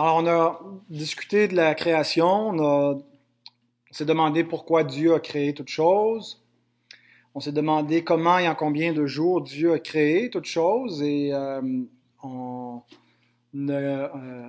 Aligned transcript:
Alors, 0.00 0.18
on 0.18 0.26
a 0.28 0.60
discuté 0.90 1.48
de 1.48 1.56
la 1.56 1.74
création, 1.74 2.50
on, 2.50 3.04
s'est 3.90 4.04
demandé 4.04 4.44
pourquoi 4.44 4.84
Dieu 4.84 5.12
a 5.12 5.18
créé 5.18 5.54
toutes 5.54 5.70
choses. 5.70 6.46
On 7.34 7.40
s'est 7.40 7.50
demandé 7.50 8.04
comment 8.04 8.38
et 8.38 8.46
en 8.48 8.54
combien 8.54 8.92
de 8.92 9.06
jours 9.06 9.40
Dieu 9.40 9.72
a 9.72 9.80
créé 9.80 10.30
toutes 10.30 10.44
choses 10.44 11.02
et 11.02 11.32
euh, 11.32 11.60
on 12.22 12.80
a 13.68 13.72
euh, 13.72 14.48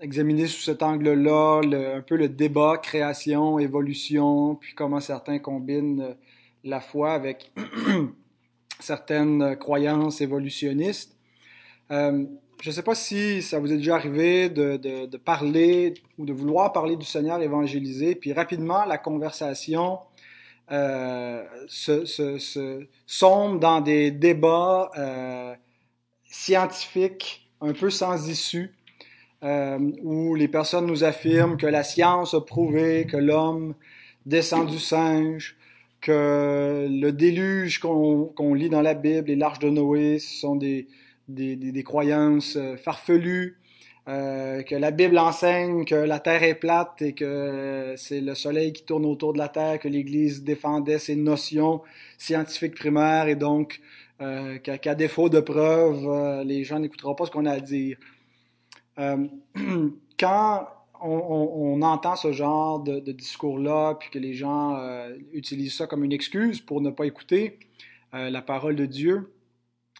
examiné 0.00 0.48
sous 0.48 0.62
cet 0.62 0.82
angle-là 0.82 1.60
un 1.94 2.02
peu 2.02 2.16
le 2.16 2.28
débat 2.28 2.76
création, 2.78 3.60
évolution, 3.60 4.56
puis 4.56 4.74
comment 4.74 4.98
certains 4.98 5.38
combinent 5.38 6.16
la 6.64 6.80
foi 6.80 7.12
avec 7.12 7.52
certaines 8.80 9.54
croyances 9.58 10.20
évolutionnistes. 10.20 11.16
Euh, 11.92 12.26
je 12.60 12.70
ne 12.70 12.74
sais 12.74 12.82
pas 12.82 12.94
si 12.94 13.40
ça 13.42 13.58
vous 13.60 13.72
est 13.72 13.76
déjà 13.76 13.94
arrivé 13.94 14.48
de, 14.48 15.16
parler 15.16 15.94
ou 16.18 16.26
de 16.26 16.32
vouloir 16.32 16.72
parler 16.72 16.96
du 16.96 17.06
Seigneur 17.06 17.40
évangélisé, 17.40 18.14
puis 18.14 18.32
rapidement 18.32 18.84
la 18.84 18.98
conversation 18.98 20.00
euh, 20.72 21.44
sombre 23.06 23.60
dans 23.60 23.80
des 23.80 24.10
débats 24.10 24.90
euh, 24.98 25.54
scientifiques 26.24 27.48
un 27.60 27.72
peu 27.72 27.90
sans 27.90 28.28
issue, 28.28 28.74
euh, 29.44 29.78
où 30.02 30.34
les 30.34 30.48
personnes 30.48 30.86
nous 30.86 31.04
affirment 31.04 31.56
que 31.56 31.66
la 31.66 31.84
science 31.84 32.34
a 32.34 32.40
prouvé 32.40 33.06
que 33.06 33.16
l'homme 33.16 33.74
descend 34.26 34.68
du 34.68 34.78
singe, 34.80 35.56
que 36.00 36.86
le 36.90 37.10
déluge 37.12 37.78
qu'on 37.78 38.54
lit 38.54 38.68
dans 38.68 38.82
la 38.82 38.94
Bible, 38.94 39.28
les 39.28 39.36
l'arche 39.36 39.60
de 39.60 39.70
Noé, 39.70 40.18
ce 40.18 40.40
sont 40.40 40.56
des, 40.56 40.88
des, 41.28 41.56
des, 41.56 41.82
croyances 41.82 42.56
euh, 42.56 42.76
farfelues, 42.76 43.58
euh, 44.08 44.62
que 44.62 44.74
la 44.74 44.90
Bible 44.90 45.18
enseigne 45.18 45.84
que 45.84 45.94
la 45.94 46.18
Terre 46.18 46.42
est 46.42 46.54
plate 46.54 47.02
et 47.02 47.12
que 47.12 47.94
c'est 47.96 48.20
le 48.20 48.34
Soleil 48.34 48.72
qui 48.72 48.84
tourne 48.84 49.04
autour 49.04 49.34
de 49.34 49.38
la 49.38 49.48
Terre, 49.48 49.78
que 49.78 49.88
l'Église 49.88 50.42
défendait 50.42 50.98
ces 50.98 51.16
notions 51.16 51.82
scientifiques 52.16 52.74
primaires 52.74 53.28
et 53.28 53.36
donc 53.36 53.80
euh, 54.20 54.58
qu'à 54.58 54.94
défaut 54.94 55.28
de 55.28 55.40
preuves, 55.40 56.08
euh, 56.08 56.42
les 56.42 56.64
gens 56.64 56.80
n'écouteront 56.80 57.14
pas 57.14 57.26
ce 57.26 57.30
qu'on 57.30 57.46
a 57.46 57.52
à 57.52 57.60
dire. 57.60 57.96
Euh, 58.98 59.28
quand 60.18 60.68
on, 61.00 61.80
entend 61.82 62.16
ce 62.16 62.32
genre 62.32 62.80
de, 62.80 63.12
discours-là, 63.12 63.94
puis 63.94 64.10
que 64.10 64.18
les 64.18 64.34
gens 64.34 64.76
euh, 64.76 65.16
utilisent 65.32 65.76
ça 65.76 65.86
comme 65.86 66.02
une 66.02 66.12
excuse 66.12 66.60
pour 66.60 66.80
ne 66.80 66.90
pas 66.90 67.04
écouter 67.04 67.58
la 68.12 68.40
parole 68.40 68.74
de 68.74 68.86
Dieu, 68.86 69.30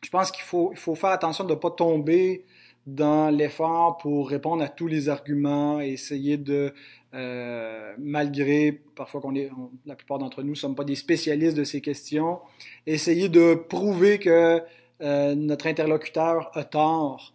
je 0.02 0.10
pense 0.10 0.30
qu'il 0.30 0.44
faut, 0.44 0.70
il 0.72 0.78
faut 0.78 0.94
faire 0.94 1.10
attention 1.10 1.44
de 1.44 1.50
ne 1.50 1.58
pas 1.58 1.70
tomber 1.70 2.44
dans 2.86 3.28
l'effort 3.28 3.98
pour 3.98 4.30
répondre 4.30 4.62
à 4.62 4.68
tous 4.68 4.86
les 4.86 5.08
arguments 5.08 5.80
et 5.80 5.88
essayer 5.90 6.38
de, 6.38 6.72
euh, 7.14 7.94
malgré 7.98 8.72
parfois 8.72 9.20
qu'on 9.20 9.34
est, 9.34 9.50
la 9.84 9.94
plupart 9.94 10.18
d'entre 10.18 10.42
nous 10.42 10.50
ne 10.50 10.54
sommes 10.54 10.74
pas 10.74 10.84
des 10.84 10.94
spécialistes 10.94 11.56
de 11.56 11.64
ces 11.64 11.82
questions, 11.82 12.38
essayer 12.86 13.28
de 13.28 13.54
prouver 13.54 14.18
que 14.18 14.62
euh, 15.02 15.34
notre 15.34 15.66
interlocuteur 15.66 16.50
a 16.54 16.64
tort. 16.64 17.34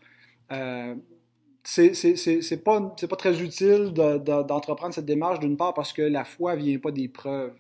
Euh, 0.52 0.96
c'est 1.64 2.64
pas, 2.64 2.82
pas 2.82 3.16
très 3.16 3.42
utile 3.42 3.94
d'entreprendre 3.94 4.90
de, 4.90 4.96
cette 4.96 5.06
démarche 5.06 5.40
d'une 5.40 5.56
part 5.56 5.74
parce 5.74 5.94
que 5.94 6.02
la 6.02 6.26
foi 6.26 6.56
vient 6.56 6.78
pas 6.78 6.92
des 6.92 7.08
preuves 7.08 7.54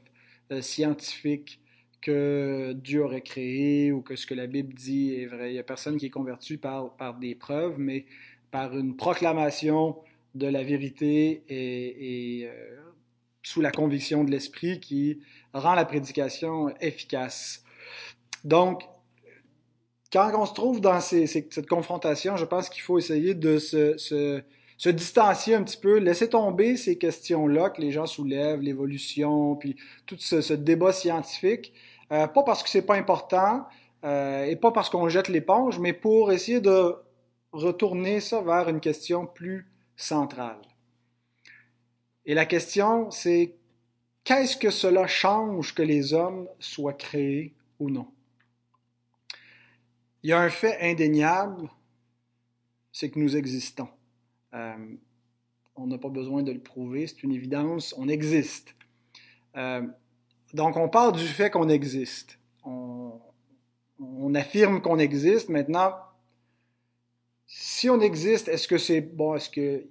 euh, 0.52 0.62
scientifiques 0.62 1.62
que 2.04 2.73
Dieu 2.73 3.04
aurait 3.04 3.22
créé 3.22 3.94
ou 3.94 4.02
que 4.02 4.16
ce 4.18 4.28
que 4.28 4.34
la 4.34 4.46
Bible 4.46 4.73
dit 4.73 5.16
est 5.16 5.26
vrai. 5.26 5.52
Il 5.52 5.54
n'y 5.54 5.59
a 5.59 5.64
personne 5.64 5.98
qui 5.98 6.08
est 6.08 6.12
converti 6.12 6.58
par, 6.58 6.94
des 7.20 7.34
preuves, 7.34 7.80
mais 7.80 8.06
par 8.52 8.78
une 8.78 8.95
proclamation 8.98 9.98
de 10.36 10.48
la 10.48 10.64
vérité 10.64 11.44
et, 11.48 12.45
euh, 12.45 12.82
sous 13.42 13.62
la 13.62 13.72
conviction 13.72 14.23
de 14.26 14.32
l'Esprit 14.32 14.80
qui 14.82 15.22
rend 15.54 15.76
la 15.76 15.86
prédication 15.86 16.73
efficace. 16.82 17.64
Donc, 18.44 18.83
quand 20.11 20.32
on 20.36 20.45
se 20.45 20.54
trouve 20.54 20.82
dans 20.82 21.00
cette 21.00 21.67
confrontation, 21.67 22.36
je 22.36 22.45
pense 22.45 22.70
qu'il 22.70 22.82
faut 22.82 22.98
essayer 22.98 23.33
de 23.33 23.60
se, 23.60 24.44
distancier 24.89 25.56
un 25.56 25.64
petit 25.64 25.77
peu, 25.77 26.00
laisser 26.00 26.27
tomber 26.27 26.76
ces 26.76 26.98
questions-là 26.98 27.70
que 27.70 27.82
les 27.82 27.92
gens 27.92 28.08
soulèvent, 28.08 28.60
l'évolution, 28.60 29.56
puis 29.56 29.77
tout 30.06 30.17
ce 30.20 30.54
débat 30.54 30.92
scientifique, 30.92 31.73
euh, 32.11 32.27
pas 32.27 32.43
parce 32.43 32.64
que 32.64 32.69
c'est 32.69 32.86
pas 32.86 32.95
important 32.95 33.65
euh, 34.03 34.45
et 34.45 34.55
pas 34.55 34.71
parce 34.71 34.89
qu'on 34.89 35.08
jette 35.09 35.30
l'éponge, 35.30 35.80
mais 35.80 35.93
pour 35.93 36.31
essayer 36.31 36.59
de 36.59 36.95
retourner 37.52 38.19
ça 38.19 38.41
vers 38.41 38.67
une 38.67 38.80
question 38.80 39.25
plus 39.25 39.71
centrale. 39.95 40.61
Et 42.25 42.33
la 42.33 42.45
question, 42.45 43.11
c'est 43.11 43.55
qu'est-ce 44.23 44.58
que 44.58 44.69
cela 44.69 45.08
change 45.08 45.73
que 45.73 45.81
les 45.81 46.14
hommes 46.14 46.47
soient 46.59 46.93
créés 46.93 47.53
ou 47.80 47.89
non? 47.89 48.08
Il 50.23 50.30
y 50.30 50.33
a 50.33 50.39
un 50.39 50.49
fait 50.49 50.77
indéniable, 50.81 51.70
c'est 52.91 53.09
que 53.09 53.20
nous 53.20 53.35
existons. 53.35 53.89
Euh, 54.53 54.95
on 55.75 55.87
n'a 55.87 55.97
pas 55.97 56.09
besoin 56.09 56.43
de 56.43 56.52
le 56.52 56.59
prouver, 56.59 57.08
c'est 57.08 57.23
une 57.23 57.33
évidence, 57.33 57.93
on 57.97 58.08
existe. 58.08 58.75
Donc, 60.53 60.77
on 60.77 60.87
parle 60.87 61.15
du 61.15 61.25
fait 61.25 61.49
qu'on 61.49 61.69
existe. 61.69 62.37
On, 62.64 63.19
affirme 64.36 64.81
qu'on 64.81 64.97
existe. 64.97 65.49
Maintenant, 65.49 65.93
si 67.45 67.89
on 67.89 67.99
existe, 67.99 68.47
est-ce 68.47 68.67
que 68.67 68.80
c'est 68.80 69.02
bon, 69.02 69.36
est-ce 69.36 69.49
que 69.49 69.86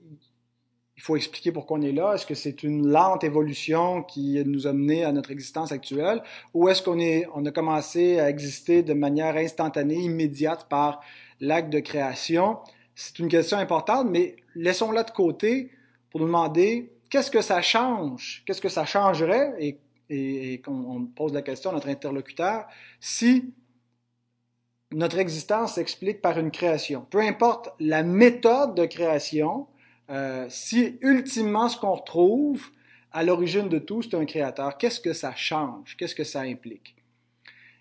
il 0.97 1.03
faut 1.03 1.17
expliquer 1.17 1.53
pourquoi 1.53 1.79
on 1.79 1.83
est 1.83 1.93
là? 1.93 2.15
Est-ce 2.15 2.27
que 2.27 2.35
c'est 2.35 2.63
une 2.63 2.89
lente 2.89 3.25
évolution 3.25 4.03
qui 4.03 4.43
nous 4.45 4.67
a 4.67 4.73
mené 4.73 5.05
à 5.05 5.13
notre 5.13 5.31
existence 5.31 5.73
actuelle? 5.73 6.23
Ou 6.55 6.69
est-ce 6.69 6.83
qu'on 6.83 6.99
est, 6.99 7.27
on 7.35 7.45
a 7.47 7.51
commencé 7.51 8.19
à 8.19 8.29
exister 8.29 8.83
de 8.83 8.95
manière 8.95 9.37
instantanée, 9.37 9.97
immédiate 9.97 10.69
par 10.69 11.01
l'acte 11.41 11.71
de 11.71 11.81
création? 11.81 12.59
C'est 12.95 13.19
une 13.19 13.29
question 13.29 13.59
importante, 13.59 14.09
mais 14.11 14.37
laissons-la 14.55 15.03
de 15.03 15.11
côté 15.11 15.71
pour 16.11 16.21
nous 16.21 16.27
demander 16.27 16.93
qu'est-ce 17.11 17.31
que 17.31 17.43
ça 17.43 17.63
change? 17.63 18.43
Qu'est-ce 18.47 18.61
que 18.61 18.69
ça 18.69 18.85
changerait? 18.85 19.55
Et, 20.13 20.61
qu'on 20.61 21.07
pose 21.07 21.33
la 21.33 21.43
question 21.43 21.71
à 21.71 21.75
notre 21.75 21.89
interlocuteur, 21.89 22.67
si 23.01 23.53
notre 24.93 25.19
existence 25.19 25.75
s'explique 25.75 26.21
par 26.21 26.39
une 26.39 26.51
création, 26.51 27.07
peu 27.11 27.21
importe 27.21 27.71
la 27.81 28.03
méthode 28.03 28.75
de 28.75 28.85
création, 28.85 29.67
euh, 30.11 30.47
si 30.51 30.99
ultimement 31.01 31.69
ce 31.69 31.79
qu'on 31.79 31.95
retrouve 31.95 32.71
à 33.11 33.23
l'origine 33.23 33.69
de 33.69 33.79
tout, 33.79 34.03
c'est 34.03 34.15
un 34.15 34.27
créateur, 34.27 34.77
qu'est-ce 34.77 35.01
que 35.01 35.13
ça 35.13 35.35
change? 35.35 35.97
Qu'est-ce 35.97 36.15
que 36.15 36.25
ça 36.25 36.41
implique? 36.41 36.97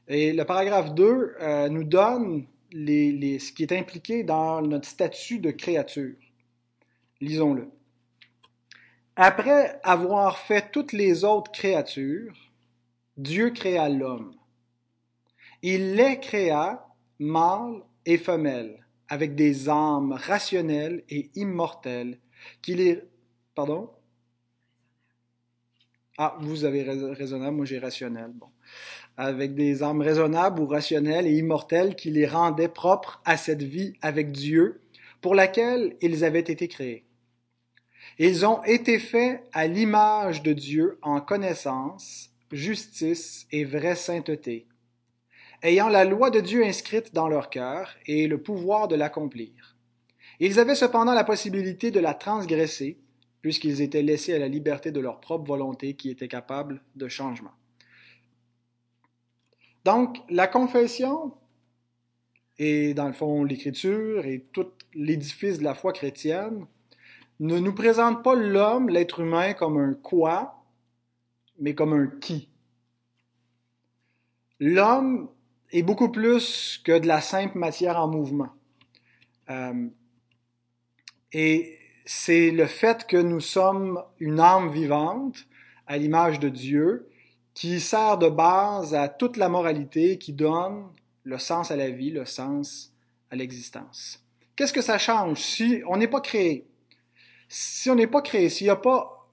Et 0.08 0.34
le 0.34 0.46
paragraphe 0.46 0.94
2 0.94 1.36
euh, 1.42 1.70
nous 1.70 1.84
donne 1.84 2.46
ce 2.74 3.52
qui 3.52 3.64
est 3.64 3.74
impliqué 3.74 4.24
dans 4.24 4.62
notre 4.62 4.88
statut 4.88 5.40
de 5.40 5.52
créature. 5.52 6.16
Lisons-le. 7.20 7.70
Après 9.16 9.80
avoir 9.84 10.38
fait 10.38 10.72
toutes 10.72 10.94
les 10.94 11.24
autres 11.24 11.52
créatures, 11.52 12.52
Dieu 13.18 13.50
créa 13.50 13.90
l'homme. 13.90 14.36
Il 15.62 15.96
les 15.96 16.20
créa, 16.20 16.88
mâles 17.20 17.84
et 18.06 18.18
femelles, 18.18 18.86
avec 19.10 19.36
des 19.36 19.68
âmes 19.70 20.14
rationnelles 20.14 21.04
et 21.10 21.30
immortelles, 21.36 22.20
qui 22.62 22.74
les... 22.74 23.02
Pardon? 23.54 23.92
Ah, 26.18 26.38
vous 26.40 26.64
avez 26.64 26.84
raisonnable, 26.84 27.58
moi 27.58 27.66
j'ai 27.66 27.80
rationnel. 27.80 28.32
Bon. 28.34 28.48
Avec 29.18 29.56
des 29.56 29.84
âmes 29.84 30.02
raisonnables 30.02 30.62
ou 30.62 30.68
rationnelles 30.68 31.28
et 31.28 31.38
immortelles 31.38 31.96
qui 31.96 32.12
les 32.12 32.28
rendaient 32.28 32.70
propres 32.70 33.22
à 33.26 33.36
cette 33.36 33.64
vie 33.64 33.94
avec 34.02 34.32
Dieu, 34.32 34.82
pour 35.20 35.36
laquelle 35.36 35.98
ils 36.02 36.24
avaient 36.24 36.40
été 36.40 36.68
créés. 36.68 37.06
Ils 38.24 38.46
ont 38.46 38.62
été 38.66 39.00
faits 39.00 39.42
à 39.52 39.66
l'image 39.66 40.44
de 40.44 40.54
Dieu 40.54 41.00
en 41.02 41.22
connaissance, 41.22 42.30
justice 42.52 43.48
et 43.52 43.66
vraie 43.66 43.96
sainteté, 43.96 44.68
ayant 45.64 45.90
la 45.90 46.06
loi 46.06 46.30
de 46.30 46.40
Dieu 46.40 46.64
inscrite 46.64 47.16
dans 47.16 47.28
leur 47.28 47.50
cœur 47.50 47.96
et 48.06 48.28
le 48.28 48.40
pouvoir 48.40 48.88
de 48.88 48.96
l'accomplir. 48.96 49.76
Ils 50.40 50.60
avaient 50.60 50.76
cependant 50.76 51.16
la 51.16 51.24
possibilité 51.24 51.90
de 51.90 52.00
la 52.00 52.14
transgresser, 52.14 53.00
puisqu'ils 53.42 53.82
étaient 53.82 54.04
laissés 54.04 54.36
à 54.36 54.40
la 54.40 54.48
liberté 54.48 54.92
de 54.92 55.00
leur 55.00 55.20
propre 55.20 55.48
volonté 55.48 55.96
qui 55.96 56.12
était 56.12 56.28
capable 56.28 56.84
de 56.96 57.08
changement. 57.08 57.56
Donc, 59.84 60.18
la 60.30 60.46
confession 60.46 61.34
et 62.60 62.94
dans 62.94 63.08
le 63.08 63.14
fond 63.14 63.44
l'écriture 63.44 64.28
et 64.28 64.46
tout 64.54 64.68
l'édifice 64.94 65.58
de 65.58 65.64
la 65.64 65.74
foi 65.74 65.92
chrétienne 65.92 66.68
ne 67.42 67.58
nous 67.58 67.74
présente 67.74 68.24
pas 68.24 68.36
l'homme, 68.36 68.88
l'être 68.88 69.20
humain, 69.20 69.54
comme 69.54 69.78
un 69.78 69.94
quoi, 69.96 70.64
mais 71.60 71.74
comme 71.74 71.94
un 71.94 72.08
qui. 72.20 72.50
L'homme 74.60 75.28
est 75.72 75.82
beaucoup 75.82 76.10
plus 76.10 76.80
que 76.86 77.00
de 77.00 77.08
la 77.08 77.20
simple 77.20 77.58
matière 77.58 78.00
en 78.00 78.08
mouvement. 78.08 78.50
Euh, 79.50 79.88
et 81.34 81.80
c'est 82.06 82.52
le 82.52 82.68
fait 82.68 83.08
que 83.08 83.18
nous 83.18 83.40
sommes 83.40 84.04
une 84.20 84.40
âme 84.40 84.72
vivante 84.72 85.48
à 85.88 85.98
l'image 85.98 86.40
de 86.40 86.50
Dieu 86.50 87.10
qui 87.56 87.80
sert 87.80 88.20
de 88.20 88.30
base 88.30 88.94
à 88.94 89.10
toute 89.10 89.38
la 89.38 89.50
moralité 89.50 90.20
qui 90.20 90.34
donne 90.34 90.86
le 91.24 91.40
sens 91.40 91.72
à 91.72 91.76
la 91.76 91.90
vie, 91.90 92.12
le 92.12 92.26
sens 92.26 92.94
à 93.32 93.36
l'existence. 93.36 94.24
Qu'est-ce 94.56 94.74
que 94.74 94.82
ça 94.82 95.00
change? 95.00 95.40
Si 95.40 95.82
on 95.88 95.98
n'est 95.98 96.08
pas 96.08 96.22
créé? 96.22 96.68
Si 97.54 97.90
on 97.90 97.96
n'est 97.96 98.08
pas 98.08 98.22
créé, 98.22 98.48
s'il 98.48 98.68
n'y 98.68 98.72
a 98.72 98.78
pas, 98.78 99.28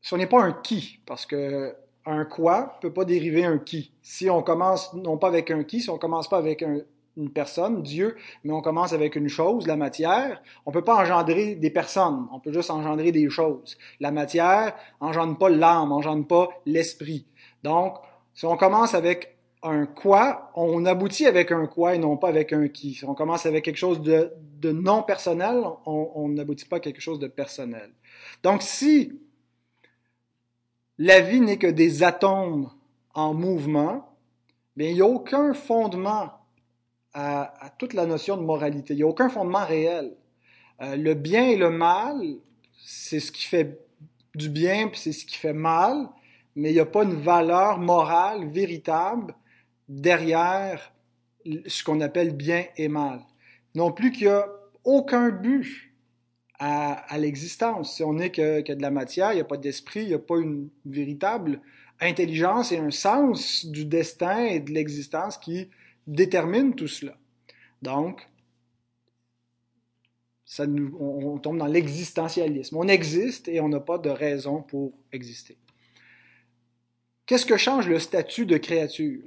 si 0.00 0.14
on 0.14 0.16
n'est 0.16 0.28
pas 0.28 0.40
un 0.40 0.52
qui, 0.52 1.00
parce 1.06 1.26
que 1.26 1.74
un 2.04 2.24
quoi 2.24 2.78
peut 2.80 2.92
pas 2.92 3.04
dériver 3.04 3.44
un 3.44 3.58
qui. 3.58 3.92
Si 4.00 4.30
on 4.30 4.44
commence 4.44 4.94
non 4.94 5.18
pas 5.18 5.26
avec 5.26 5.50
un 5.50 5.64
qui, 5.64 5.80
si 5.80 5.90
on 5.90 5.98
commence 5.98 6.28
pas 6.28 6.38
avec 6.38 6.62
un, 6.62 6.78
une 7.16 7.30
personne, 7.30 7.82
Dieu, 7.82 8.14
mais 8.44 8.52
on 8.52 8.60
commence 8.60 8.92
avec 8.92 9.16
une 9.16 9.28
chose, 9.28 9.66
la 9.66 9.74
matière. 9.74 10.40
On 10.66 10.70
peut 10.70 10.84
pas 10.84 10.94
engendrer 10.94 11.56
des 11.56 11.70
personnes, 11.70 12.28
on 12.30 12.38
peut 12.38 12.52
juste 12.52 12.70
engendrer 12.70 13.10
des 13.10 13.28
choses. 13.28 13.76
La 13.98 14.12
matière 14.12 14.76
engendre 15.00 15.36
pas 15.36 15.48
l'âme, 15.48 15.90
engendre 15.90 16.28
pas 16.28 16.48
l'esprit. 16.64 17.26
Donc, 17.64 17.96
si 18.34 18.46
on 18.46 18.56
commence 18.56 18.94
avec 18.94 19.35
un 19.70 19.86
quoi, 19.86 20.50
on 20.54 20.84
aboutit 20.84 21.26
avec 21.26 21.52
un 21.52 21.66
quoi 21.66 21.94
et 21.94 21.98
non 21.98 22.16
pas 22.16 22.28
avec 22.28 22.52
un 22.52 22.68
qui. 22.68 22.94
Si 22.94 23.04
on 23.04 23.14
commence 23.14 23.46
avec 23.46 23.64
quelque 23.64 23.76
chose 23.76 24.00
de, 24.00 24.32
non 24.64 25.02
personnel, 25.02 25.62
on 25.84 26.28
n'aboutit 26.28 26.66
pas 26.66 26.76
à 26.76 26.80
quelque 26.80 27.00
chose 27.00 27.18
de 27.18 27.28
personnel. 27.28 27.90
Donc, 28.42 28.62
si 28.62 29.20
la 30.98 31.20
vie 31.20 31.40
n'est 31.40 31.58
que 31.58 31.66
des 31.66 32.02
atomes 32.02 32.70
en 33.14 33.34
mouvement, 33.34 34.16
il 34.76 34.94
n'y 34.94 35.00
a 35.00 35.06
aucun 35.06 35.54
fondement 35.54 36.32
à, 37.14 37.72
toute 37.78 37.94
la 37.94 38.06
notion 38.06 38.36
de 38.36 38.42
moralité. 38.42 38.92
Il 38.92 38.98
n'y 38.98 39.02
a 39.02 39.06
aucun 39.06 39.28
fondement 39.28 39.64
réel. 39.64 40.16
Euh, 40.82 40.96
le 40.96 41.14
bien 41.14 41.46
et 41.48 41.56
le 41.56 41.70
mal, 41.70 42.20
c'est 42.84 43.20
ce 43.20 43.32
qui 43.32 43.44
fait 43.44 43.80
du 44.34 44.50
bien, 44.50 44.88
puis 44.88 45.00
c'est 45.00 45.12
ce 45.12 45.24
qui 45.24 45.36
fait 45.36 45.54
mal, 45.54 46.08
mais 46.54 46.70
il 46.70 46.74
n'y 46.74 46.80
a 46.80 46.86
pas 46.86 47.04
une 47.04 47.14
valeur 47.14 47.78
morale 47.78 48.48
véritable 48.50 49.34
derrière 49.88 50.92
ce 51.66 51.84
qu'on 51.84 52.00
appelle 52.00 52.34
bien 52.34 52.64
et 52.76 52.88
mal. 52.88 53.20
Non 53.74 53.92
plus 53.92 54.10
qu'il 54.10 54.26
n'y 54.26 54.32
a 54.32 54.48
aucun 54.84 55.30
but 55.30 55.92
à, 56.58 57.18
l'existence. 57.18 57.96
Si 57.96 58.02
on 58.02 58.14
n'est 58.14 58.30
que, 58.30 58.60
de 58.72 58.82
la 58.82 58.90
matière, 58.90 59.32
il 59.32 59.36
n'y 59.36 59.40
a 59.40 59.44
pas 59.44 59.56
d'esprit, 59.56 60.02
il 60.02 60.08
n'y 60.08 60.14
a 60.14 60.18
pas 60.18 60.38
une 60.38 60.70
véritable 60.84 61.60
intelligence 62.00 62.72
et 62.72 62.78
un 62.78 62.90
sens 62.90 63.66
du 63.66 63.84
destin 63.84 64.44
et 64.44 64.60
de 64.60 64.72
l'existence 64.72 65.38
qui 65.38 65.68
détermine 66.06 66.74
tout 66.74 66.88
cela. 66.88 67.16
Donc, 67.82 68.26
on, 70.60 71.38
tombe 71.38 71.58
dans 71.58 71.66
l'existentialisme. 71.66 72.76
On 72.76 72.88
existe 72.88 73.48
et 73.48 73.60
on 73.60 73.68
n'a 73.68 73.80
pas 73.80 73.98
de 73.98 74.10
raison 74.10 74.62
pour 74.62 74.92
exister. 75.12 75.58
Qu'est-ce 77.26 77.46
que 77.46 77.56
change 77.56 77.88
le 77.88 77.98
statut 77.98 78.46
de 78.46 78.56
créature? 78.56 79.22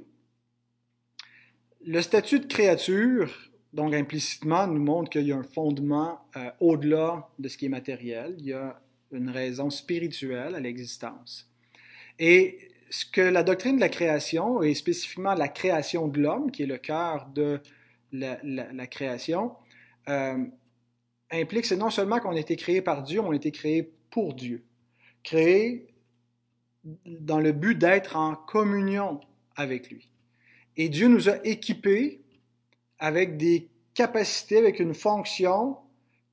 Le 1.86 2.02
statut 2.02 2.40
de 2.40 2.46
créature, 2.46 3.34
donc 3.72 3.94
implicitement, 3.94 4.66
nous 4.66 4.82
montre 4.82 5.08
qu'il 5.08 5.26
y 5.26 5.32
a 5.32 5.36
un 5.36 5.42
fondement 5.42 6.20
euh, 6.36 6.50
au-delà 6.60 7.28
de 7.38 7.48
ce 7.48 7.56
qui 7.56 7.66
est 7.66 7.70
matériel. 7.70 8.34
Il 8.38 8.46
y 8.46 8.52
a 8.52 8.78
une 9.12 9.30
raison 9.30 9.70
spirituelle 9.70 10.54
à 10.54 10.60
l'existence. 10.60 11.48
Et 12.18 12.58
ce 12.90 13.06
que 13.06 13.22
la 13.22 13.42
doctrine 13.42 13.76
de 13.76 13.80
la 13.80 13.88
création, 13.88 14.62
et 14.62 14.74
spécifiquement 14.74 15.34
la 15.34 15.48
création 15.48 16.06
de 16.06 16.20
l'homme, 16.20 16.50
qui 16.50 16.64
est 16.64 16.66
le 16.66 16.76
cœur 16.76 17.28
de 17.34 17.60
la, 18.12 18.86
création, 18.86 19.54
euh, 20.08 20.44
implique, 21.30 21.64
c'est 21.64 21.76
non 21.76 21.90
seulement 21.90 22.18
qu'on 22.20 22.36
a 22.36 22.40
été 22.40 22.56
créé 22.56 22.82
par 22.82 23.02
Dieu, 23.02 23.20
on 23.20 23.30
a 23.30 23.36
été 23.36 23.52
créé 23.52 23.90
pour 24.10 24.34
Dieu. 24.34 24.64
Créé 25.22 25.94
dans 27.06 27.40
le 27.40 27.52
but 27.52 27.78
d'être 27.78 28.16
en 28.16 28.34
communion 28.34 29.20
avec 29.56 29.90
lui. 29.90 30.10
Et 30.80 30.88
Dieu 30.88 31.08
nous 31.08 31.28
a 31.28 31.44
équipés 31.44 32.22
avec 32.98 33.36
des 33.36 33.68
capacités, 33.92 34.56
avec 34.56 34.80
une 34.80 34.94
fonction 34.94 35.76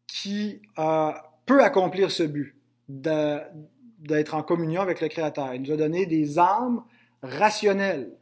qui 0.07 0.61
euh, 0.79 1.11
peut 1.45 1.61
accomplir 1.61 2.11
ce 2.11 2.23
but, 2.23 2.55
d'être 2.88 4.35
en 4.35 4.44
communion 4.44 4.81
avec 4.81 5.01
le 5.01 5.09
Créateur. 5.09 5.53
Il 5.53 5.63
nous 5.63 5.71
a 5.73 5.75
donné 5.75 6.05
des 6.05 6.39
âmes 6.39 6.81
rationnelles. 7.21 8.13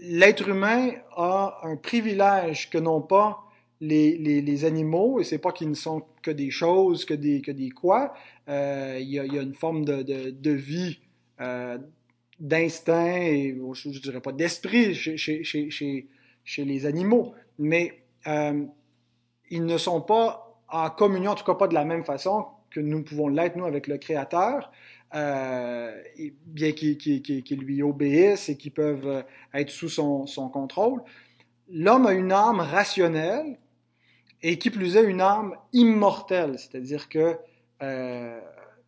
L'être 0.00 0.46
humain 0.46 0.90
a 1.16 1.60
un 1.62 1.76
privilège 1.76 2.68
que 2.68 2.76
n'ont 2.76 3.00
pas 3.00 3.44
les, 3.80 4.18
les, 4.18 4.64
animaux, 4.66 5.18
et 5.18 5.24
c'est 5.24 5.38
pas 5.38 5.52
qu'ils 5.52 5.70
ne 5.70 5.74
sont 5.74 6.04
que 6.20 6.30
des 6.30 6.50
choses, 6.50 7.06
que 7.06 7.14
des, 7.14 7.40
que 7.40 7.52
des 7.52 7.70
quoi. 7.70 8.12
Euh, 8.50 8.98
il, 9.00 9.08
y 9.08 9.18
a, 9.18 9.24
une 9.24 9.54
forme 9.54 9.86
de, 9.86 10.02
de, 10.02 10.28
de 10.28 10.50
vie, 10.50 10.98
euh, 11.40 11.78
d'instinct, 12.42 13.22
et 13.22 13.56
je, 13.72 13.88
ne 13.88 13.98
dirais 13.98 14.20
pas 14.20 14.32
d'esprit 14.32 14.94
chez, 14.94 16.08
les 16.58 16.86
animaux, 16.86 17.34
mais 17.58 18.02
euh, 18.26 18.64
ils 19.48 19.64
ne 19.64 19.78
sont 19.78 20.00
pas 20.00 20.60
en 20.68 20.90
communion, 20.90 21.30
en 21.30 21.34
tout 21.36 21.44
cas 21.44 21.54
pas 21.54 21.68
de 21.68 21.74
la 21.74 21.84
même 21.84 22.02
façon 22.02 22.46
que 22.70 22.80
nous 22.80 23.04
pouvons 23.04 23.28
l'être, 23.28 23.56
nous, 23.56 23.64
avec 23.64 23.86
le 23.86 23.96
Créateur, 23.96 24.72
euh, 25.14 26.02
bien 26.46 26.72
qu'ils 26.72 27.60
lui 27.60 27.82
obéissent 27.82 28.48
et 28.48 28.56
qu'ils 28.56 28.72
peuvent 28.72 29.06
euh, 29.06 29.22
être 29.54 29.70
sous 29.70 29.88
son, 29.88 30.26
contrôle. 30.52 31.00
L'homme 31.70 32.06
a 32.06 32.12
une 32.12 32.32
âme 32.32 32.58
rationnelle 32.58 33.56
et 34.42 34.58
qui 34.58 34.70
plus 34.70 34.96
est 34.96 35.04
une 35.04 35.20
âme 35.20 35.54
immortelle, 35.72 36.58
c'est-à-dire 36.58 37.08
que 37.08 37.36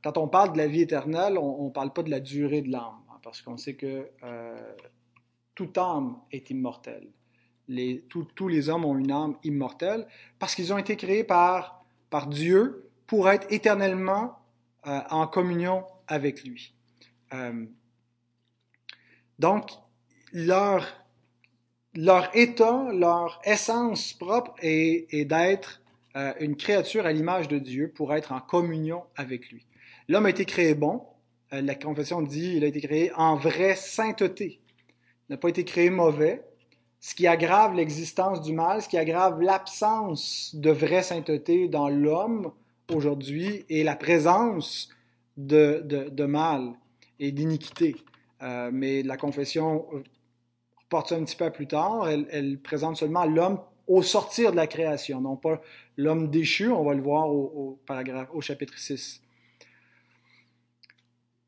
quand 0.03 0.19
on 0.19 0.29
parle 0.29 0.53
de 0.53 0.59
la 0.59 0.67
vie 0.67 0.83
éternelle, 0.83 1.39
on 1.39 1.67
ne 1.67 1.71
parle 1.71 1.93
pas 1.93 2.03
de 2.03 2.11
la 2.11 2.21
durée 2.21 2.63
de 2.63 2.71
l'âme, 2.71 3.04
parce 3.25 3.41
qu'on 3.41 3.57
sait 3.57 3.75
que 3.75 4.11
euh, 4.23 4.75
toute 5.55 5.77
âme 5.79 6.19
est 6.31 6.51
immortelle. 6.51 7.09
Tous 8.09 8.49
les 8.49 8.69
hommes 8.69 8.85
ont 8.85 8.99
une 8.99 9.11
âme 9.11 9.39
immortelle 9.43 10.07
parce 10.39 10.55
qu'ils 10.55 10.73
ont 10.73 10.79
été 10.79 10.97
créés 10.97 11.25
par, 11.25 11.81
Dieu 12.29 12.89
pour 13.09 13.29
être 13.29 13.51
éternellement 13.51 14.39
euh, 14.87 15.01
en 15.11 15.27
communion 15.27 15.85
avec 16.07 16.45
lui. 16.45 16.75
Euh, 17.33 17.67
donc, 19.41 19.71
leur, 20.33 20.87
état, 22.35 22.89
leur 22.93 23.41
essence 23.43 24.13
propre 24.13 24.55
est, 24.61 25.25
d'être 25.25 25.83
une 26.39 26.55
créature 26.55 27.07
à 27.07 27.13
l'image 27.13 27.49
de 27.49 27.59
Dieu 27.59 27.91
pour 27.91 28.15
être 28.15 28.31
en 28.31 28.41
communion 28.41 29.03
avec 29.17 29.51
lui. 29.51 29.67
L'homme 30.09 30.27
a 30.27 30.31
été 30.31 30.45
créé 30.45 30.75
bon. 30.75 31.03
La 31.53 31.75
confession 31.75 32.23
dit 32.23 32.55
il 32.57 32.65
a 32.65 32.67
été 32.67 32.81
créé 32.81 33.13
en 33.15 33.37
vraie 33.37 33.77
sainteté. 33.77 34.61
Il 35.29 35.33
n'a 35.33 35.37
pas 35.37 35.49
été 35.49 35.65
créé 35.65 35.91
mauvais, 35.91 36.43
ce 37.01 37.15
qui 37.15 37.27
aggrave 37.27 37.75
l'existence 37.75 38.41
du 38.41 38.53
mal, 38.53 38.83
ce 38.83 38.89
qui 38.89 38.99
aggrave 38.99 39.41
l'absence 39.41 40.55
de 40.55 40.71
vraie 40.71 41.03
sainteté 41.03 41.69
dans 41.69 41.89
l'homme 41.89 42.53
aujourd'hui 42.93 43.65
et 43.69 43.85
la 43.85 43.97
présence 43.97 44.89
de, 45.37 45.83
de, 45.85 46.25
mal 46.25 46.73
et 47.19 47.33
d'iniquité. 47.33 47.97
Euh, 48.43 48.71
mais 48.73 49.03
la 49.03 49.17
confession 49.17 49.87
porte 50.89 51.09
ça 51.09 51.17
un 51.17 51.25
petit 51.25 51.37
peu 51.37 51.51
plus 51.51 51.67
tard. 51.67 52.09
Elle, 52.09 52.59
présente 52.59 52.97
seulement 52.97 53.25
l'homme 53.25 53.61
au 53.87 54.03
sortir 54.03 54.51
de 54.51 54.57
la 54.57 54.67
création, 54.67 55.21
non 55.21 55.37
pas 55.37 55.61
l'homme 55.97 56.31
déchu, 56.31 56.71
on 56.71 56.85
va 56.85 56.95
le 56.95 57.03
voir 57.03 57.29
au, 57.29 57.79
paragraphe, 57.87 58.29
au 58.33 58.41
chapitre 58.41 58.79
6. 58.79 59.24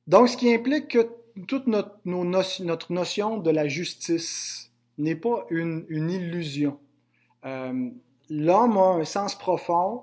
Donc, 0.06 0.28
ce 0.28 0.36
qui 0.36 0.52
implique 0.52 0.88
que 0.88 1.08
toute 1.48 1.66
notre, 1.66 1.98
notre 2.04 2.92
notion 2.92 3.38
de 3.38 3.50
la 3.50 3.68
justice 3.68 4.70
n'est 4.98 5.16
pas 5.16 5.46
une, 5.50 5.84
illusion. 5.90 6.78
Euh, 7.44 7.90
l'homme 8.30 8.78
a 8.78 8.94
un 8.94 9.04
sens 9.04 9.36
profond 9.36 10.02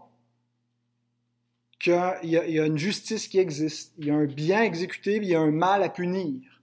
qu'il 1.79 1.93
y, 2.23 2.37
a 2.59 2.65
une 2.65 2.77
justice 2.77 3.27
qui 3.27 3.39
existe, 3.39 3.93
il 3.97 4.05
y 4.05 4.11
a 4.11 4.15
un 4.15 4.25
bien 4.25 4.63
exécuté, 4.63 5.17
il 5.17 5.25
y 5.25 5.35
a 5.35 5.41
un 5.41 5.51
mal 5.51 5.83
à 5.83 5.89
punir. 5.89 6.61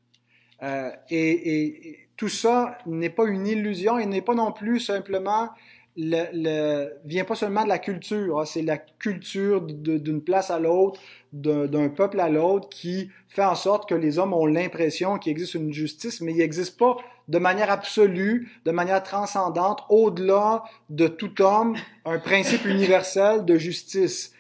Euh, 0.63 0.91
et, 1.11 2.07
tout 2.17 2.29
ça 2.29 2.77
n'est 2.85 3.11
pas 3.11 3.27
une 3.27 3.47
illusion 3.47 3.99
et 3.99 4.05
n'est 4.05 4.21
pas 4.21 4.35
non 4.35 4.53
plus 4.53 4.79
simplement 4.79 5.49
le, 6.03 6.93
vient 7.05 7.25
pas 7.25 7.35
seulement 7.35 7.65
de 7.65 7.69
la 7.69 7.79
culture, 7.79 8.41
hein, 8.41 8.45
c'est 8.45 8.63
la 8.63 8.79
culture 8.79 9.61
d'une 9.63 10.23
place 10.23 10.51
à 10.51 10.59
l'autre, 10.59 11.01
d'un 11.33 11.89
peuple 11.91 12.21
à 12.21 12.29
l'autre 12.29 12.69
qui 12.69 13.11
fait 13.29 13.45
en 13.45 13.55
sorte 13.55 13.89
que 13.89 13.95
les 13.95 14.19
hommes 14.19 14.33
ont 14.33 14.47
l'impression 14.47 15.19
qu'il 15.19 15.33
existe 15.33 15.55
une 15.55 15.73
justice, 15.73 16.21
mais 16.21 16.33
il 16.33 16.39
n'existe 16.39 16.79
pas 16.79 16.97
de 17.29 17.39
manière 17.39 17.71
absolue, 17.71 18.51
de 18.65 18.71
manière 18.71 19.03
transcendante, 19.03 19.83
au-delà 19.89 20.65
de 20.89 21.07
tout 21.07 21.41
homme, 21.43 21.77
un 22.05 22.19
principe 22.19 22.65
universel 22.65 23.45
de 23.45 23.57
justice. 23.57 24.33